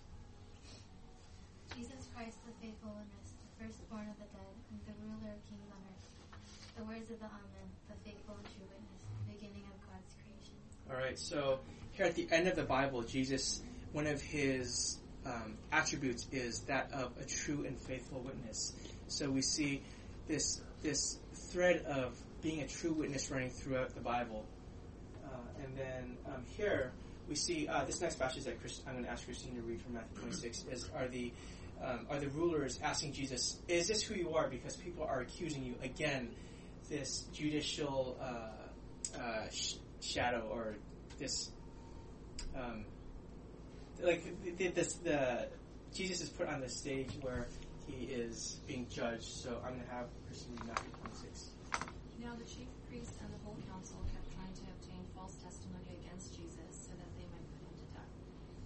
Jesus 1.76 2.08
Christ, 2.16 2.38
the 2.46 2.52
faithful 2.58 2.90
witness, 2.90 3.36
the 3.38 3.64
firstborn 3.64 4.08
of 4.08 4.16
the 4.18 4.26
dead, 4.34 4.54
and 4.72 4.80
the 4.82 4.94
ruler 5.06 5.30
of 5.30 5.40
kings 5.46 5.70
on 5.70 5.78
earth. 5.86 6.02
The 6.76 6.84
words 6.84 7.10
of 7.10 7.20
the 7.20 7.26
Amen, 7.26 7.68
the 7.86 7.94
faithful 8.02 8.34
and 8.34 8.46
true 8.50 8.66
witness, 8.66 9.02
the 9.22 9.34
beginning 9.34 9.62
of 9.70 9.78
God's 9.86 10.10
creation. 10.18 10.56
All 10.90 10.96
right, 10.96 11.18
so 11.18 11.60
here 11.92 12.06
at 12.06 12.16
the 12.16 12.26
end 12.32 12.48
of 12.48 12.56
the 12.56 12.64
Bible, 12.64 13.02
Jesus, 13.02 13.62
one 13.96 14.06
of 14.06 14.20
his 14.20 14.98
um, 15.24 15.56
attributes 15.72 16.26
is 16.30 16.60
that 16.68 16.92
of 16.92 17.12
a 17.18 17.24
true 17.24 17.64
and 17.64 17.80
faithful 17.80 18.20
witness. 18.20 18.74
So 19.08 19.30
we 19.30 19.40
see 19.40 19.82
this 20.28 20.60
this 20.82 21.18
thread 21.50 21.82
of 21.86 22.14
being 22.42 22.60
a 22.60 22.68
true 22.68 22.92
witness 22.92 23.30
running 23.30 23.48
throughout 23.48 23.94
the 23.94 24.02
Bible. 24.02 24.44
Uh, 25.24 25.64
and 25.64 25.74
then 25.78 26.16
um, 26.26 26.44
here 26.58 26.92
we 27.26 27.34
see 27.34 27.68
uh, 27.68 27.86
this 27.86 28.02
next 28.02 28.16
passage 28.16 28.44
that 28.44 28.58
I'm 28.86 28.92
going 28.92 29.04
to 29.06 29.10
ask 29.10 29.24
Christine 29.24 29.54
to 29.54 29.62
read 29.62 29.80
from 29.80 29.94
Matthew 29.94 30.18
26 30.18 30.66
is 30.70 30.90
are 30.94 31.08
the 31.08 31.32
um, 31.82 32.06
are 32.10 32.20
the 32.20 32.28
rulers 32.28 32.78
asking 32.82 33.14
Jesus, 33.14 33.58
"Is 33.66 33.88
this 33.88 34.02
who 34.02 34.14
you 34.14 34.34
are?" 34.34 34.46
Because 34.46 34.76
people 34.76 35.04
are 35.04 35.20
accusing 35.20 35.64
you 35.64 35.74
again, 35.82 36.34
this 36.90 37.24
judicial 37.32 38.18
uh, 38.20 39.18
uh, 39.18 39.48
sh- 39.50 39.76
shadow 40.02 40.46
or 40.52 40.74
this 41.18 41.50
um, 42.54 42.84
like 44.02 44.24
the, 44.58 44.68
this 44.68 44.94
the 44.94 45.48
Jesus 45.94 46.20
is 46.22 46.28
put 46.28 46.48
on 46.48 46.60
the 46.60 46.68
stage 46.68 47.10
where 47.22 47.46
he 47.86 48.06
is 48.06 48.60
being 48.66 48.86
judged. 48.90 49.24
So 49.24 49.56
I'm 49.64 49.74
going 49.74 49.86
to 49.86 49.94
have 49.94 50.06
read 50.28 50.60
Matthew 50.66 50.92
26. 51.00 51.56
Now 52.20 52.34
the 52.34 52.44
chief 52.44 52.68
priests 52.90 53.16
and 53.22 53.30
the 53.32 53.40
whole 53.46 53.56
council 53.70 54.02
kept 54.12 54.26
trying 54.34 54.52
to 54.52 54.64
obtain 54.76 55.00
false 55.14 55.38
testimony 55.40 56.02
against 56.02 56.34
Jesus 56.34 56.90
so 56.90 56.92
that 56.98 57.10
they 57.16 57.24
might 57.30 57.46
put 57.54 57.62
him 57.64 57.74
to 57.80 57.86
death. 57.94 58.12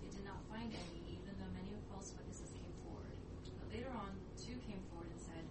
They 0.03 0.11
did 0.11 0.25
not 0.25 0.41
find 0.49 0.73
any, 0.73 1.15
even 1.15 1.33
though 1.39 1.53
many 1.55 1.77
false 1.93 2.11
witnesses 2.17 2.51
came 2.57 2.75
forward. 2.83 3.15
But 3.47 3.69
later 3.71 3.93
on, 3.93 4.11
two 4.41 4.57
came 4.67 4.81
forward 4.91 5.13
and 5.13 5.21
said, 5.21 5.45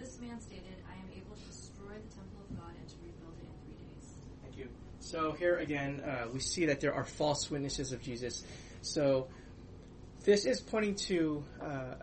This 0.00 0.18
man 0.18 0.40
stated, 0.40 0.80
I 0.88 0.96
am 0.98 1.10
able 1.14 1.36
to 1.36 1.46
destroy 1.46 1.94
the 2.00 2.10
temple 2.10 2.40
of 2.42 2.50
God 2.56 2.72
and 2.74 2.86
to 2.88 2.96
rebuild 3.04 3.36
it 3.38 3.46
in 3.46 3.54
three 3.62 3.78
days. 3.78 4.06
Thank 4.42 4.56
you. 4.56 4.66
So 4.98 5.36
here 5.36 5.60
again, 5.60 6.00
uh, 6.00 6.32
we 6.32 6.40
see 6.40 6.66
that 6.66 6.80
there 6.80 6.94
are 6.94 7.04
false 7.04 7.50
witnesses 7.50 7.92
of 7.92 8.00
Jesus. 8.00 8.42
So 8.82 9.28
this 10.24 10.46
is 10.46 10.60
pointing 10.60 10.94
to, 10.96 11.44
uh, 11.60 11.94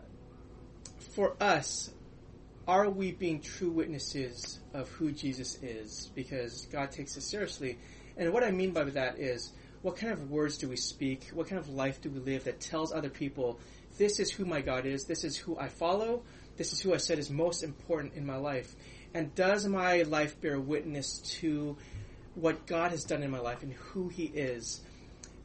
for 1.16 1.36
us, 1.42 1.92
are 2.68 2.90
we 2.90 3.12
being 3.12 3.42
true 3.42 3.72
witnesses 3.72 4.60
of 4.74 4.90
who 4.90 5.12
Jesus 5.12 5.62
is? 5.64 6.12
Because 6.14 6.68
God 6.72 6.92
takes 6.92 7.18
us 7.18 7.24
seriously. 7.24 7.78
And 8.18 8.34
what 8.34 8.44
I 8.44 8.52
mean 8.52 8.72
by 8.72 8.84
that 8.84 9.20
is, 9.20 9.52
what 9.82 9.96
kind 9.96 10.12
of 10.12 10.30
words 10.30 10.58
do 10.58 10.68
we 10.68 10.76
speak? 10.76 11.30
What 11.34 11.48
kind 11.48 11.60
of 11.60 11.70
life 11.70 12.02
do 12.02 12.10
we 12.10 12.20
live 12.20 12.44
that 12.46 12.60
tells 12.60 12.92
other 12.92 13.10
people, 13.10 13.60
this 13.98 14.20
is 14.20 14.32
who 14.32 14.46
my 14.46 14.62
God 14.62 14.86
is, 14.86 15.06
this 15.06 15.24
is 15.24 15.38
who 15.38 15.58
I 15.58 15.70
follow, 15.70 16.24
this 16.58 16.74
is 16.74 16.82
who 16.82 16.94
I 16.94 16.98
said 16.98 17.20
is 17.20 17.30
most 17.30 17.64
important 17.64 18.16
in 18.16 18.26
my 18.26 18.36
life? 18.36 18.76
And 19.14 19.34
does 19.36 19.66
my 19.66 20.02
life 20.02 20.40
bear 20.42 20.60
witness 20.60 21.20
to 21.40 21.78
what 22.36 22.66
God 22.68 22.92
has 22.92 23.04
done 23.06 23.24
in 23.24 23.32
my 23.32 23.40
life 23.40 23.64
and 23.64 23.74
who 23.74 24.10
He 24.10 24.26
is? 24.26 24.82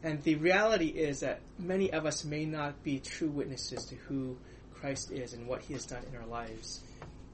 And 0.04 0.22
the 0.22 0.34
reality 0.34 0.88
is 0.88 1.20
that 1.20 1.40
many 1.58 1.92
of 1.92 2.06
us 2.06 2.24
may 2.24 2.44
not 2.44 2.82
be 2.82 2.98
true 2.98 3.28
witnesses 3.28 3.84
to 3.86 3.94
who 3.94 4.36
Christ 4.74 5.12
is 5.12 5.32
and 5.32 5.46
what 5.46 5.62
He 5.62 5.74
has 5.74 5.86
done 5.86 6.02
in 6.10 6.18
our 6.18 6.26
lives. 6.26 6.80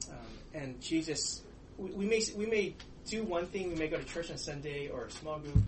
Um, 0.09 0.17
and 0.53 0.81
Jesus, 0.81 1.41
we, 1.77 1.91
we, 1.91 2.05
may 2.05 2.21
we 2.37 2.45
may 2.45 2.75
do 3.07 3.23
one 3.23 3.47
thing, 3.47 3.69
we 3.69 3.75
may 3.75 3.87
go 3.87 3.97
to 3.97 4.03
church 4.03 4.29
on 4.29 4.37
Sunday 4.37 4.87
or 4.89 5.05
a 5.05 5.11
small 5.11 5.39
group, 5.39 5.63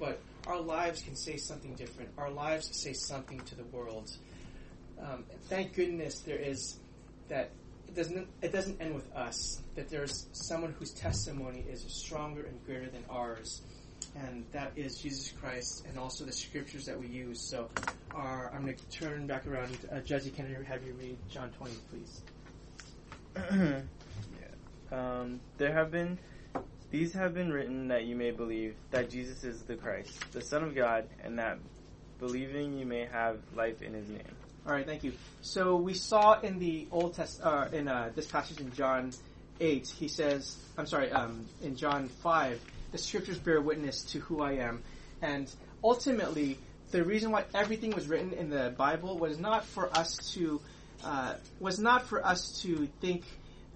but 0.00 0.18
our 0.46 0.60
lives 0.60 1.02
can 1.02 1.14
say 1.14 1.36
something 1.36 1.74
different. 1.74 2.10
Our 2.16 2.30
lives 2.30 2.70
say 2.72 2.94
something 2.94 3.40
to 3.40 3.54
the 3.54 3.64
world. 3.64 4.10
Um, 4.98 5.24
thank 5.48 5.74
goodness 5.74 6.20
there 6.20 6.38
is 6.38 6.78
that 7.28 7.50
it 7.88 7.94
doesn't 7.94 8.28
it 8.40 8.52
doesn't 8.52 8.80
end 8.80 8.94
with 8.94 9.14
us. 9.14 9.60
That 9.74 9.88
there's 9.90 10.26
someone 10.32 10.74
whose 10.78 10.92
testimony 10.92 11.64
is 11.68 11.84
stronger 11.88 12.44
and 12.44 12.64
greater 12.64 12.88
than 12.88 13.04
ours, 13.10 13.62
and 14.24 14.44
that 14.52 14.72
is 14.76 14.98
Jesus 14.98 15.32
Christ, 15.40 15.86
and 15.88 15.98
also 15.98 16.24
the 16.24 16.32
scriptures 16.32 16.86
that 16.86 16.98
we 16.98 17.06
use. 17.06 17.40
So, 17.40 17.68
our, 18.14 18.50
I'm 18.54 18.62
going 18.62 18.76
to 18.76 18.98
turn 18.98 19.26
back 19.26 19.46
around. 19.46 19.76
Uh, 19.92 20.00
Judge, 20.00 20.34
can 20.34 20.46
I 20.46 20.68
have 20.68 20.84
you 20.84 20.94
read 20.94 21.16
John 21.28 21.50
20, 21.58 21.74
please? 21.90 22.22
yeah. 23.36 23.80
Um, 24.92 25.40
there 25.58 25.72
have 25.72 25.90
been 25.90 26.16
these 26.90 27.12
have 27.14 27.34
been 27.34 27.52
written 27.52 27.88
that 27.88 28.04
you 28.04 28.14
may 28.14 28.30
believe 28.30 28.76
that 28.90 29.10
Jesus 29.10 29.42
is 29.42 29.62
the 29.62 29.74
Christ, 29.74 30.32
the 30.32 30.40
Son 30.40 30.62
of 30.62 30.74
God, 30.74 31.08
and 31.22 31.38
that 31.38 31.58
believing 32.18 32.78
you 32.78 32.86
may 32.86 33.06
have 33.06 33.38
life 33.54 33.82
in 33.82 33.92
His 33.92 34.08
name. 34.08 34.22
All 34.66 34.72
right, 34.72 34.86
thank 34.86 35.04
you. 35.04 35.12
So 35.42 35.76
we 35.76 35.94
saw 35.94 36.40
in 36.40 36.58
the 36.58 36.86
Old 36.90 37.14
Test, 37.14 37.40
uh, 37.42 37.68
in 37.72 37.88
uh, 37.88 38.10
this 38.14 38.26
passage 38.26 38.60
in 38.60 38.72
John 38.72 39.12
eight, 39.60 39.88
he 39.88 40.08
says, 40.08 40.56
I'm 40.78 40.86
sorry, 40.86 41.10
um, 41.10 41.46
in 41.62 41.76
John 41.76 42.08
five, 42.08 42.60
the 42.92 42.98
scriptures 42.98 43.38
bear 43.38 43.60
witness 43.60 44.02
to 44.12 44.20
who 44.20 44.42
I 44.42 44.52
am, 44.52 44.82
and 45.22 45.52
ultimately, 45.82 46.58
the 46.90 47.04
reason 47.04 47.30
why 47.30 47.44
everything 47.54 47.90
was 47.90 48.06
written 48.08 48.32
in 48.32 48.50
the 48.50 48.74
Bible 48.76 49.18
was 49.18 49.38
not 49.38 49.64
for 49.64 49.94
us 49.96 50.16
to 50.34 50.60
uh, 51.04 51.34
was 51.60 51.78
not 51.78 52.06
for 52.06 52.24
us 52.24 52.62
to 52.62 52.88
think 53.00 53.24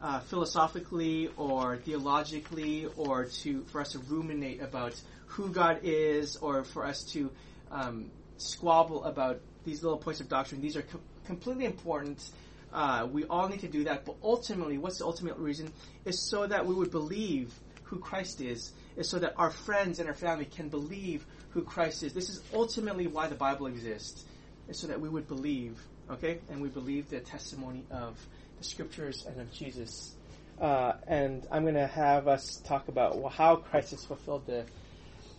uh, 0.03 0.21
philosophically 0.21 1.29
or 1.37 1.77
theologically 1.77 2.87
or 2.97 3.27
to 3.27 3.63
for 3.65 3.81
us 3.81 3.93
to 3.93 3.99
ruminate 3.99 4.63
about 4.63 5.01
who 5.27 5.49
God 5.49 5.81
is 5.83 6.37
or 6.37 6.65
for 6.65 6.85
us 6.87 7.05
to 7.13 7.31
um, 7.71 8.11
squabble 8.39 9.05
about 9.05 9.41
these 9.65 9.83
little 9.83 9.99
points 9.99 10.21
of 10.21 10.29
doctrine. 10.29 10.61
These 10.61 10.77
are 10.77 10.83
co- 10.83 11.01
completely 11.27 11.67
important. 11.67 12.31
Uh, 12.73 13.07
we 13.11 13.25
all 13.25 13.49
need 13.49 13.61
to 13.61 13.69
do 13.69 13.85
that, 13.85 14.05
but 14.05 14.17
ultimately, 14.23 14.79
what's 14.79 14.99
the 14.99 15.05
ultimate 15.05 15.37
reason? 15.37 15.73
Is 16.05 16.21
so 16.21 16.47
that 16.47 16.67
we 16.67 16.75
would 16.75 16.91
believe 16.91 17.53
who 17.85 17.99
Christ 17.99 18.41
is, 18.41 18.73
is 18.97 19.09
so 19.09 19.19
that 19.19 19.35
our 19.37 19.51
friends 19.51 19.99
and 19.99 20.09
our 20.09 20.15
family 20.15 20.45
can 20.45 20.69
believe 20.69 21.27
who 21.51 21.63
Christ 21.63 22.03
is. 22.03 22.13
This 22.13 22.29
is 22.29 22.43
ultimately 22.55 23.07
why 23.07 23.29
the 23.29 23.35
Bible 23.35 23.67
exists, 23.67 24.25
is 24.69 24.79
so 24.79 24.87
that 24.87 25.01
we 25.01 25.09
would 25.09 25.29
believe, 25.29 25.81
okay? 26.11 26.39
And 26.51 26.61
we 26.61 26.69
believe 26.69 27.11
the 27.11 27.21
testimony 27.21 27.85
of 27.91 28.19
the 28.59 28.65
scriptures 28.65 29.25
and 29.27 29.41
of 29.41 29.53
Jesus. 29.53 30.15
Uh, 30.61 30.93
and 31.07 31.47
I'm 31.51 31.63
going 31.63 31.75
to 31.75 31.87
have 31.87 32.29
us 32.29 32.57
talk 32.67 32.89
about 32.89 33.19
well, 33.19 33.31
how 33.31 33.57
Christ 33.57 33.93
has 33.93 34.05
fulfilled 34.05 34.47
the 34.47 34.65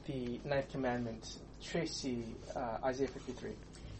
the 0.07 0.39
ninth 0.43 0.71
commandment. 0.71 1.37
Tracy, 1.63 2.23
uh, 2.55 2.77
Isaiah 2.83 3.07
53. 3.07 3.51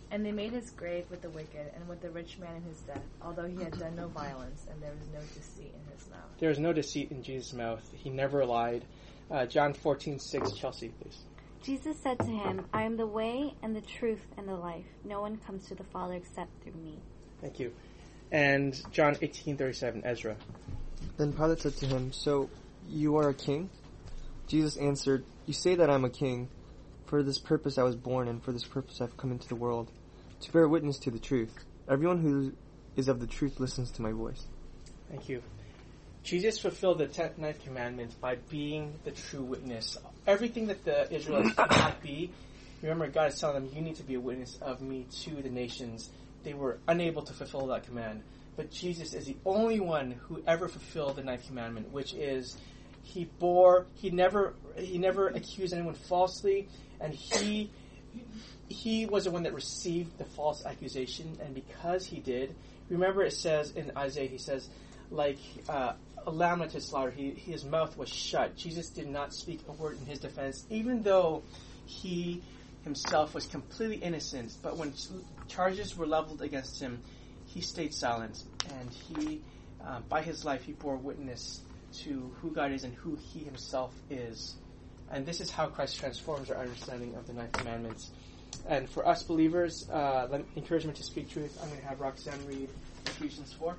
And 0.10 0.26
they 0.26 0.32
made 0.32 0.52
his 0.52 0.72
grave 0.72 1.06
with 1.10 1.22
the 1.22 1.30
wicked 1.30 1.72
and 1.76 1.88
with 1.88 2.02
the 2.02 2.10
rich 2.10 2.38
man 2.38 2.56
in 2.58 2.64
his 2.64 2.80
death, 2.82 3.04
although 3.22 3.46
he 3.46 3.64
had 3.64 3.78
done 3.80 3.96
no 3.96 4.08
violence 4.08 4.66
and 4.70 4.82
there 4.82 4.92
was 4.92 5.08
no 5.14 5.20
deceit 5.34 5.72
in 5.74 5.96
his 5.96 6.10
mouth. 6.10 6.20
There 6.40 6.50
is 6.50 6.60
no 6.60 6.74
deceit 6.74 7.12
in 7.12 7.24
Jesus' 7.24 7.54
mouth. 7.54 7.88
He 7.96 8.10
never 8.10 8.46
lied. 8.46 8.84
Uh, 9.32 9.46
John 9.46 9.74
14, 9.74 10.20
6. 10.20 10.52
Chelsea, 10.52 10.90
please. 10.90 11.20
Jesus 11.64 11.96
said 12.02 12.20
to 12.20 12.26
him, 12.26 12.66
I 12.74 12.84
am 12.84 12.98
the 12.98 13.08
way 13.08 13.54
and 13.64 13.76
the 13.76 13.82
truth 13.82 14.26
and 14.38 14.48
the 14.48 14.56
life. 14.56 14.86
No 15.06 15.22
one 15.22 15.38
comes 15.38 15.68
to 15.68 15.76
the 15.76 15.86
Father 15.86 16.16
except 16.16 16.50
through 16.64 16.74
me. 16.74 17.00
Thank 17.40 17.60
you. 17.60 17.72
And 18.32 18.80
John 18.92 19.16
18, 19.22 19.58
37. 19.58 20.02
Ezra. 20.04 20.36
Then 21.18 21.34
Pilate 21.34 21.62
said 21.62 21.78
to 21.78 21.86
him, 21.86 22.12
So 22.12 22.50
you 22.90 23.16
are 23.18 23.30
a 23.30 23.34
king? 23.34 23.70
Jesus 24.48 24.76
answered, 24.76 25.24
You 25.46 25.54
say 25.54 25.76
that 25.76 25.90
I 25.90 25.96
am 25.96 26.04
a 26.04 26.10
king. 26.10 26.50
For 27.06 27.24
this 27.24 27.40
purpose 27.40 27.78
I 27.78 27.84
was 27.84 27.96
born, 27.96 28.28
and 28.28 28.42
for 28.42 28.52
this 28.52 28.64
purpose 28.64 29.00
I 29.02 29.06
have 29.06 29.18
come 29.18 29.32
into 29.32 29.48
the 29.48 29.56
world, 29.56 29.92
to 30.42 30.52
bear 30.52 30.68
witness 30.68 30.98
to 31.00 31.12
the 31.12 31.20
truth. 31.20 31.54
Everyone 31.90 32.22
who 32.22 32.54
is 32.96 33.08
of 33.08 33.20
the 33.20 33.28
truth 33.28 33.60
listens 33.60 33.92
to 33.92 34.02
my 34.02 34.12
voice. 34.12 34.46
Thank 35.10 35.28
you. 35.30 35.42
Jesus 36.24 36.60
fulfilled 36.60 37.00
the 37.00 37.08
tenth, 37.08 37.38
ninth 37.38 37.64
commandment 37.64 38.20
by 38.22 38.36
being 38.50 39.00
the 39.04 39.12
true 39.12 39.44
witness. 39.44 39.98
Everything 40.28 40.68
that 40.68 40.86
the 40.86 41.12
Israelites 41.12 41.56
could 41.56 41.72
not 41.72 42.02
be, 42.02 42.32
remember 42.82 43.08
God 43.08 43.32
is 43.32 43.40
telling 43.40 43.66
them, 43.66 43.76
you 43.76 43.82
need 43.82 43.96
to 43.96 44.04
be 44.04 44.16
a 44.16 44.20
witness 44.20 44.58
of 44.62 44.82
me 44.82 45.08
to 45.24 45.42
the 45.42 45.50
nations. 45.50 46.10
They 46.44 46.54
were 46.54 46.78
unable 46.88 47.24
to 47.24 47.34
fulfill 47.34 47.68
that 47.68 47.86
command. 47.86 48.22
But 48.56 48.72
Jesus 48.72 49.14
is 49.14 49.26
the 49.26 49.38
only 49.46 49.80
one 49.80 50.12
who 50.12 50.44
ever 50.46 50.68
fulfilled 50.68 51.16
the 51.16 51.24
ninth 51.24 51.48
commandment, 51.48 51.92
which 51.92 52.14
is 52.14 52.56
he 53.04 53.26
bore, 53.40 53.88
he 53.96 54.12
never, 54.12 54.54
he 54.78 55.00
never 55.00 55.28
accused 55.28 55.74
anyone 55.74 55.96
falsely, 55.96 56.68
and 57.00 57.14
he, 57.14 57.72
he 58.70 59.08
was 59.08 59.24
the 59.24 59.32
one 59.32 59.44
that 59.44 59.54
received 59.54 60.18
the 60.20 60.26
false 60.26 60.66
accusation, 60.66 61.38
and 61.42 61.56
because 61.56 62.06
he 62.06 62.20
did, 62.20 62.54
remember 62.90 63.24
it 63.24 63.34
says 63.34 63.72
in 63.72 63.92
Isaiah, 63.98 64.28
he 64.28 64.38
says, 64.38 64.70
like 65.10 65.40
uh, 65.68 65.94
a 66.26 66.32
lamb 66.32 66.68
to 66.68 66.82
slaughter, 66.82 67.12
he, 67.12 67.32
his 67.32 67.64
mouth 67.64 67.98
was 67.98 68.10
shut. 68.10 68.56
Jesus 68.56 68.90
did 68.90 69.08
not 69.08 69.34
speak 69.34 69.62
a 69.68 69.72
word 69.72 69.98
in 70.00 70.06
his 70.06 70.20
defense, 70.20 70.66
even 70.70 71.04
though 71.04 71.44
he 71.86 72.42
himself 72.84 73.34
was 73.34 73.46
completely 73.46 73.98
innocent. 73.98 74.58
But 74.62 74.78
when 74.78 74.94
charges 75.48 75.98
were 75.98 76.08
leveled 76.08 76.42
against 76.42 76.82
him, 76.82 77.00
he 77.46 77.62
stayed 77.62 77.94
silent, 77.94 78.44
and 78.80 78.90
he, 78.90 79.42
uh, 79.86 80.00
by 80.10 80.22
his 80.22 80.46
life, 80.46 80.64
he 80.64 80.74
bore 80.74 80.96
witness 80.96 81.62
to 82.04 82.32
who 82.42 82.52
God 82.52 82.72
is 82.72 82.84
and 82.84 82.94
who 82.94 83.18
he 83.34 83.40
himself 83.40 83.94
is. 84.10 84.56
And 85.12 85.26
this 85.26 85.42
is 85.42 85.52
how 85.52 85.68
Christ 85.68 86.00
transforms 86.00 86.50
our 86.50 86.58
understanding 86.58 87.16
of 87.16 87.28
the 87.28 87.34
ninth 87.34 87.52
commandments. 87.52 88.12
And 88.68 88.90
for 88.90 89.06
us 89.08 89.24
believers, 89.24 89.90
uh, 89.90 90.40
encouragement 90.56 90.98
to 90.98 91.04
speak 91.04 91.30
truth, 91.30 91.58
I'm 91.62 91.68
going 91.70 91.82
to 91.82 91.88
have 91.88 92.00
Roxanne 92.00 92.46
read 92.48 92.70
Ephesians 93.06 93.52
4. 93.54 93.76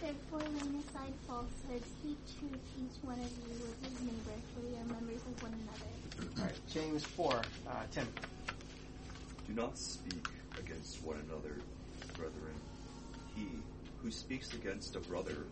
Therefore, 0.00 0.40
laying 0.40 0.82
aside 0.88 1.12
falsehoods, 1.26 1.86
speak 2.00 2.18
truth 2.38 2.60
each 2.78 3.02
one 3.02 3.18
of 3.18 3.30
you 3.30 3.54
with 3.60 3.82
his 3.84 4.00
neighbor, 4.00 4.38
for 4.54 4.60
we 4.60 4.76
are 4.76 4.84
members 4.84 5.20
of 5.22 5.42
one 5.42 5.52
another. 5.52 6.38
All 6.38 6.44
right, 6.44 6.54
James 6.72 7.04
4. 7.04 7.34
Uh, 7.34 7.72
Tim. 7.90 8.08
Do 9.46 9.52
not 9.54 9.76
speak 9.76 10.26
against 10.58 11.02
one 11.04 11.16
another, 11.28 11.58
brethren. 12.16 12.54
He 13.34 13.48
who 14.02 14.10
speaks 14.10 14.52
against 14.54 14.96
a 14.96 15.00
brother 15.00 15.46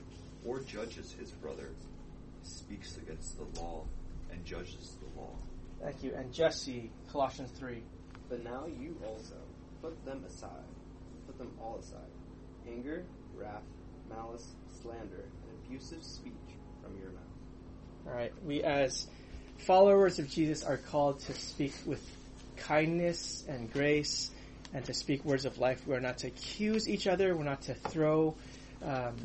or 0.44 0.60
judges 0.60 1.12
his 1.18 1.30
brother 1.32 1.70
speaks 2.42 2.96
against 2.96 3.36
the 3.36 3.60
law 3.60 3.84
and 4.32 4.44
judges 4.44 4.96
the 5.00 5.20
law. 5.20 5.36
Thank 5.82 6.02
you. 6.02 6.14
And 6.14 6.32
Jesse, 6.32 6.90
Colossians 7.10 7.50
3. 7.58 7.82
But 8.28 8.44
now 8.44 8.66
you 8.66 8.96
also 9.06 9.36
put 9.82 10.04
them 10.04 10.24
aside, 10.26 10.50
put 11.26 11.36
them 11.38 11.50
all 11.60 11.78
aside 11.78 12.10
anger, 12.68 13.04
wrath, 13.34 13.62
malice, 14.10 14.54
slander, 14.82 15.24
and 15.24 15.64
abusive 15.64 16.02
speech 16.02 16.32
from 16.82 16.98
your 17.00 17.10
mouth. 17.10 17.22
All 18.06 18.12
right, 18.12 18.32
we 18.44 18.62
as 18.62 19.06
followers 19.58 20.18
of 20.18 20.28
Jesus 20.28 20.62
are 20.62 20.76
called 20.76 21.20
to 21.20 21.34
speak 21.34 21.74
with 21.86 22.04
kindness 22.56 23.44
and 23.48 23.72
grace 23.72 24.30
and 24.72 24.84
to 24.84 24.94
speak 24.94 25.24
words 25.24 25.44
of 25.44 25.58
life. 25.58 25.86
We're 25.86 26.00
not 26.00 26.18
to 26.18 26.28
accuse 26.28 26.88
each 26.88 27.06
other. 27.06 27.34
We're 27.36 27.44
not 27.44 27.62
to 27.62 27.74
throw 27.74 28.36
um, 28.82 29.16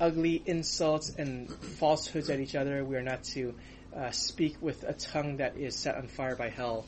ugly 0.00 0.42
insults 0.46 1.10
and 1.10 1.50
falsehoods 1.50 2.30
at 2.30 2.40
each 2.40 2.54
other. 2.54 2.84
We 2.84 2.96
are 2.96 3.02
not 3.02 3.24
to 3.34 3.54
uh, 3.94 4.10
speak 4.10 4.56
with 4.60 4.82
a 4.84 4.92
tongue 4.92 5.36
that 5.38 5.56
is 5.56 5.76
set 5.76 5.96
on 5.96 6.08
fire 6.08 6.36
by 6.36 6.48
hell. 6.48 6.86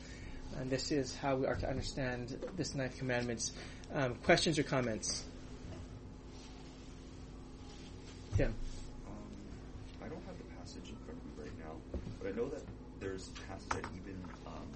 And 0.59 0.71
this 0.71 0.91
is 0.91 1.15
how 1.15 1.37
we 1.37 1.47
are 1.47 1.57
to 1.57 1.69
understand 1.69 2.37
this 2.57 2.75
ninth 2.75 2.99
commandment. 2.99 3.51
Um, 3.95 4.15
questions 4.25 4.59
or 4.59 4.63
comments? 4.63 5.23
Tim. 8.37 8.53
Um, 9.09 9.33
I 10.05 10.13
don't 10.13 10.21
have 10.29 10.37
the 10.37 10.45
passage 10.61 10.93
in 10.93 10.97
front 11.09 11.17
of 11.17 11.25
me 11.25 11.49
right 11.49 11.57
now, 11.57 11.73
but 12.21 12.29
I 12.29 12.37
know 12.37 12.53
that 12.53 12.61
there's 13.01 13.33
a 13.33 13.37
passage 13.49 13.81
that 13.81 13.89
even 13.97 14.21
um, 14.45 14.69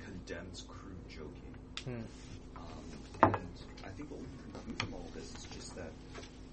condemns 0.00 0.64
crude 0.64 0.96
joking. 1.04 1.52
Hmm. 1.84 2.08
Um, 2.56 3.36
and 3.36 3.54
I 3.84 3.92
think 3.92 4.08
what 4.08 4.24
we 4.24 4.28
can 4.32 4.48
conclude 4.48 4.80
from 4.80 4.94
all 4.96 5.04
of 5.04 5.12
this 5.12 5.28
is 5.28 5.44
just 5.52 5.76
that, 5.76 5.92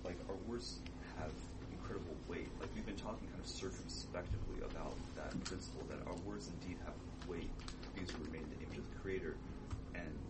like, 0.04 0.20
our 0.28 0.36
words 0.44 0.84
have 1.16 1.32
incredible 1.72 2.12
weight. 2.28 2.52
Like, 2.60 2.68
we've 2.76 2.86
been 2.86 3.00
talking 3.00 3.24
kind 3.32 3.40
of 3.40 3.48
circumspectively 3.48 4.68
about 4.68 5.00
that 5.16 5.32
principle 5.48 5.88
that 5.88 6.04
our 6.12 6.20
words 6.28 6.52
indeed 6.60 6.76
have 6.84 7.00
weight 7.24 7.56
because 7.96 8.12
we're 8.20 8.36
made 8.36 8.44
in 8.44 8.52
the 8.60 8.68
image 8.68 8.84
of 8.84 8.88
the 8.92 9.00
Creator, 9.00 9.40
and 9.96 10.28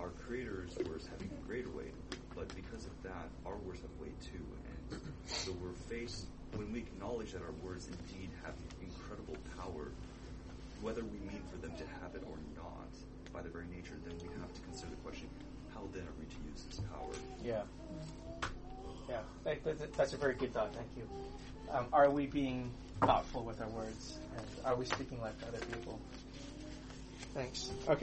our 0.00 0.16
Creator's 0.24 0.80
words 0.88 1.04
have 1.12 1.20
even 1.20 1.36
greater 1.44 1.68
weight. 1.76 1.92
But 2.32 2.48
because 2.56 2.88
of 2.88 2.96
that, 3.04 3.28
our 3.44 3.60
words 3.68 3.84
have 3.84 3.92
weight 4.00 4.16
too, 4.24 4.40
so 5.34 5.52
we're 5.60 5.72
faced 5.88 6.26
when 6.54 6.72
we 6.72 6.80
acknowledge 6.80 7.32
that 7.32 7.42
our 7.42 7.52
words 7.64 7.88
indeed 7.88 8.30
have 8.44 8.54
incredible 8.80 9.36
power, 9.56 9.90
whether 10.80 11.02
we 11.02 11.18
mean 11.20 11.42
for 11.50 11.56
them 11.58 11.72
to 11.76 11.84
have 12.00 12.14
it 12.14 12.22
or 12.28 12.36
not, 12.54 12.88
by 13.32 13.40
their 13.40 13.50
very 13.50 13.66
nature, 13.74 13.94
then 14.04 14.14
we 14.20 14.28
have 14.40 14.52
to 14.52 14.60
consider 14.62 14.90
the 14.90 14.96
question: 14.96 15.28
How 15.74 15.82
then 15.92 16.02
are 16.02 16.16
we 16.18 16.26
to 16.26 16.50
use 16.50 16.64
this 16.68 16.80
power? 16.80 17.14
Yeah. 17.44 17.62
Yeah, 19.08 19.20
that, 19.44 19.64
that, 19.64 19.92
that's 19.94 20.12
a 20.12 20.16
very 20.16 20.34
good 20.34 20.52
thought. 20.54 20.74
Thank 20.74 20.88
you. 20.96 21.08
Um, 21.70 21.86
are 21.92 22.10
we 22.10 22.26
being 22.26 22.70
thoughtful 23.00 23.42
with 23.42 23.60
our 23.60 23.68
words? 23.68 24.18
And 24.36 24.46
are 24.64 24.76
we 24.76 24.84
speaking 24.84 25.20
like 25.20 25.34
other 25.48 25.64
people? 25.66 25.98
Thanks. 27.34 27.70
Okay. 27.88 28.00